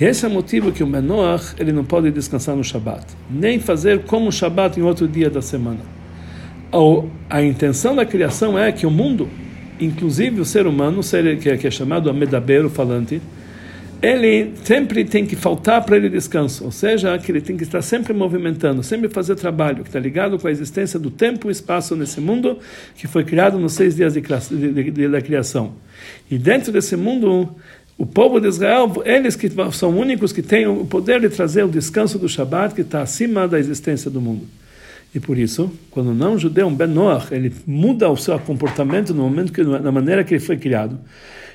E 0.03 0.05
esse 0.05 0.25
é 0.25 0.27
o 0.27 0.31
motivo 0.31 0.69
que 0.69 0.83
o 0.83 0.87
menor 0.87 1.41
ele 1.57 1.71
não 1.71 1.85
pode 1.85 2.11
descansar 2.11 2.57
no 2.57 2.63
Shabat, 2.63 3.05
nem 3.29 3.57
fazer 3.57 3.99
como 4.03 4.27
o 4.27 4.31
Shabat 4.33 4.77
em 4.77 4.83
outro 4.83 5.07
dia 5.07 5.29
da 5.29 5.41
semana. 5.41 5.79
A 7.29 7.41
intenção 7.41 7.95
da 7.95 8.05
criação 8.05 8.59
é 8.59 8.69
que 8.73 8.85
o 8.85 8.91
mundo, 8.91 9.29
inclusive 9.79 10.41
o 10.41 10.45
ser 10.45 10.67
humano, 10.67 10.99
que 11.41 11.67
é 11.67 11.71
chamado 11.71 12.09
amedaber, 12.09 12.65
o 12.65 12.69
falante, 12.69 13.21
ele 14.01 14.51
sempre 14.65 15.05
tem 15.05 15.25
que 15.25 15.37
faltar 15.37 15.81
para 15.85 15.95
ele 15.95 16.09
descanso, 16.09 16.65
ou 16.65 16.71
seja, 16.73 17.17
que 17.17 17.31
ele 17.31 17.39
tem 17.39 17.55
que 17.55 17.63
estar 17.63 17.81
sempre 17.81 18.11
movimentando, 18.11 18.83
sempre 18.83 19.07
fazer 19.07 19.35
trabalho, 19.35 19.83
que 19.83 19.87
está 19.87 20.01
ligado 20.01 20.37
com 20.37 20.45
a 20.45 20.51
existência 20.51 20.99
do 20.99 21.09
tempo 21.09 21.47
e 21.47 21.51
espaço 21.53 21.95
nesse 21.95 22.19
mundo, 22.19 22.59
que 22.97 23.07
foi 23.07 23.23
criado 23.23 23.57
nos 23.57 23.71
seis 23.71 23.95
dias 23.95 24.15
de, 24.15 24.19
de, 24.19 24.91
de, 24.91 25.07
da 25.07 25.21
criação. 25.21 25.75
E 26.29 26.37
dentro 26.37 26.73
desse 26.73 26.97
mundo, 26.97 27.55
o 28.03 28.05
povo 28.05 28.37
de 28.41 28.49
Israel, 28.49 28.91
eles 29.05 29.33
que 29.33 29.49
são 29.71 29.97
únicos 29.97 30.33
que 30.33 30.41
têm 30.41 30.67
o 30.67 30.83
poder 30.83 31.21
de 31.21 31.29
trazer 31.29 31.63
o 31.63 31.69
descanso 31.69 32.19
do 32.19 32.27
Shabat 32.27 32.75
que 32.75 32.81
está 32.81 33.01
acima 33.01 33.47
da 33.47 33.57
existência 33.57 34.11
do 34.11 34.19
mundo. 34.19 34.45
E 35.15 35.21
por 35.21 35.37
isso, 35.37 35.71
quando 35.89 36.13
não 36.13 36.37
judeu, 36.37 36.67
um 36.67 36.75
Ben 36.75 36.89
ele 37.31 37.53
muda 37.65 38.09
o 38.09 38.17
seu 38.17 38.37
comportamento 38.39 39.13
no 39.13 39.23
momento 39.23 39.53
que 39.53 39.63
na 39.63 39.89
maneira 39.89 40.21
que 40.21 40.33
ele 40.33 40.43
foi 40.43 40.57
criado, 40.57 40.99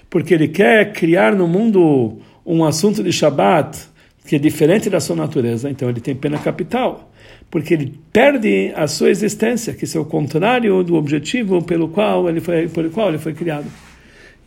porque 0.08 0.32
ele 0.32 0.48
quer 0.48 0.90
criar 0.94 1.36
no 1.36 1.46
mundo 1.46 2.16
um 2.46 2.64
assunto 2.64 3.02
de 3.02 3.12
Shabat 3.12 3.78
que 4.26 4.36
é 4.36 4.38
diferente 4.38 4.88
da 4.88 5.00
sua 5.00 5.16
natureza, 5.16 5.68
então 5.68 5.90
ele 5.90 6.00
tem 6.00 6.14
pena 6.14 6.38
capital, 6.38 7.12
porque 7.50 7.74
ele 7.74 7.94
perde 8.10 8.72
a 8.74 8.86
sua 8.86 9.10
existência, 9.10 9.74
que 9.74 9.84
é 9.84 10.00
o 10.00 10.04
contrário 10.04 10.82
do 10.82 10.94
objetivo 10.94 11.62
pelo 11.62 11.88
qual 11.88 12.26
ele 12.26 12.40
foi, 12.40 12.68
pelo 12.68 12.88
qual 12.88 13.10
ele 13.10 13.18
foi 13.18 13.34
criado. 13.34 13.66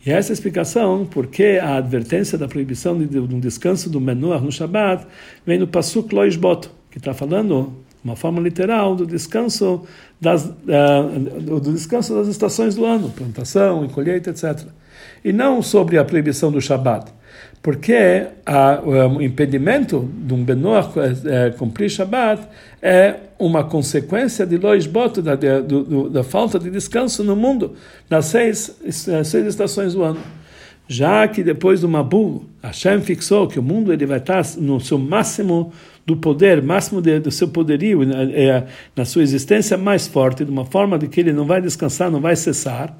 E 0.04 0.10
essa 0.10 0.30
é 0.30 0.32
a 0.32 0.34
explicação 0.34 1.06
porque 1.08 1.60
a 1.62 1.76
advertência 1.76 2.36
da 2.36 2.48
proibição 2.48 2.98
de, 2.98 3.18
um 3.18 3.38
descanso 3.38 3.88
do 3.88 4.00
Menuah 4.00 4.40
no 4.40 4.50
Shabat 4.50 5.06
vem 5.46 5.58
no 5.58 5.66
Pasuk 5.66 6.12
Loisbot, 6.12 6.68
que 6.90 6.98
está 6.98 7.14
falando 7.14 7.72
uma 8.04 8.16
forma 8.16 8.40
literal 8.40 8.96
do 8.96 9.06
descanso 9.06 9.84
das, 10.20 10.44
uh, 10.44 11.60
do 11.60 11.72
descanso 11.72 12.14
das 12.14 12.26
estações 12.26 12.74
do 12.74 12.84
ano, 12.84 13.10
plantação 13.10 13.84
e 13.84 13.88
colheita, 13.88 14.30
etc. 14.30 14.66
E 15.24 15.32
não 15.32 15.62
sobre 15.62 15.96
a 15.98 16.04
proibição 16.04 16.50
do 16.50 16.60
Shabat, 16.60 17.12
porque 17.62 18.26
a, 18.44 18.80
o 18.84 19.22
impedimento 19.22 20.10
de 20.14 20.34
um 20.34 20.42
Benoah 20.42 20.90
é, 21.24 21.50
cumprir 21.50 21.88
Shabat 21.88 22.42
é 22.82 23.14
uma 23.38 23.62
consequência 23.62 24.44
de 24.44 24.58
Lois 24.58 24.86
Boto, 24.86 25.22
da, 25.22 25.36
da, 25.36 25.60
da 26.10 26.24
falta 26.24 26.58
de 26.58 26.70
descanso 26.70 27.22
no 27.22 27.36
mundo, 27.36 27.76
das 28.08 28.26
seis, 28.26 28.76
seis 29.24 29.46
estações 29.46 29.94
do 29.94 30.02
ano 30.02 30.20
já 30.92 31.26
que 31.26 31.42
depois 31.42 31.80
do 31.80 31.88
Mabu, 31.88 32.44
Hashem 32.62 33.00
fixou 33.00 33.48
que 33.48 33.58
o 33.58 33.62
mundo 33.62 33.92
ele 33.92 34.04
vai 34.04 34.18
estar 34.18 34.44
no 34.58 34.78
seu 34.80 34.98
máximo 34.98 35.72
do 36.04 36.16
poder, 36.16 36.60
máximo 36.60 37.00
de, 37.00 37.18
do 37.18 37.30
seu 37.30 37.48
poderio, 37.48 38.02
é, 38.02 38.66
na 38.94 39.04
sua 39.04 39.22
existência 39.22 39.78
mais 39.78 40.06
forte, 40.06 40.44
de 40.44 40.50
uma 40.50 40.66
forma 40.66 40.98
de 40.98 41.08
que 41.08 41.20
ele 41.20 41.32
não 41.32 41.46
vai 41.46 41.62
descansar, 41.62 42.10
não 42.10 42.20
vai 42.20 42.36
cessar. 42.36 42.94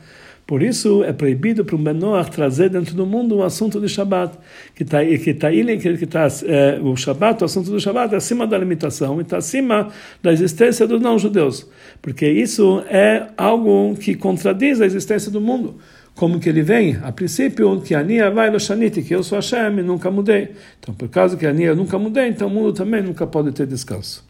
Por 0.47 0.63
isso 0.63 1.05
é 1.05 1.13
proibido 1.13 1.65
para 1.65 1.77
o 1.77 1.79
Benoach 1.79 2.31
trazer 2.31 2.69
dentro 2.69 2.95
do 2.95 3.07
mundo 3.07 3.37
o 3.37 3.43
assunto 3.43 3.81
de 3.81 3.89
Shabat, 3.89 4.37
que 4.75 4.83
está 4.83 5.05
que 5.05 5.35
tá, 5.35 5.51
que 5.51 6.07
tá, 6.07 6.29
é, 6.47 6.81
o 6.83 6.97
Shabat, 6.97 7.43
o 7.43 7.45
assunto 7.45 7.71
do 7.71 7.81
Shabat 7.81 8.13
é 8.13 8.17
acima 8.17 8.47
da 8.47 8.59
limitação 8.59 9.19
e 9.19 9.23
está 9.23 9.39
acima 9.39 9.89
da 10.23 10.33
existência 10.33 10.87
dos 10.87 11.01
não-judeus, 11.01 11.67
porque 12.01 12.29
isso 12.29 12.83
é 12.89 13.29
algo 13.37 13.95
que 13.97 14.15
contradiz 14.15 14.81
a 14.81 14.87
existência 14.87 15.31
do 15.31 15.41
mundo 15.41 15.77
como 16.15 16.39
que 16.39 16.49
ele 16.49 16.63
vem? 16.63 16.99
A 17.03 17.11
princípio, 17.11 17.81
que 17.81 17.95
Ania 17.95 18.31
vai 18.31 18.51
lo 18.51 18.61
Shaniti, 18.61 19.03
que 19.03 19.15
eu 19.15 19.23
sou 19.23 19.37
Hashem 19.39 19.79
e 19.79 19.83
nunca 19.83 20.11
mudei. 20.11 20.51
Então, 20.79 20.95
por 20.95 21.09
causa 21.09 21.37
que 21.37 21.47
Ania 21.47 21.75
nunca 21.75 21.99
mudei, 21.99 22.29
então 22.29 22.49
o 22.49 22.51
mundo 22.51 22.73
também 22.73 23.03
nunca 23.03 23.27
pode 23.27 23.53
ter 23.53 23.67
descanso. 23.67 24.25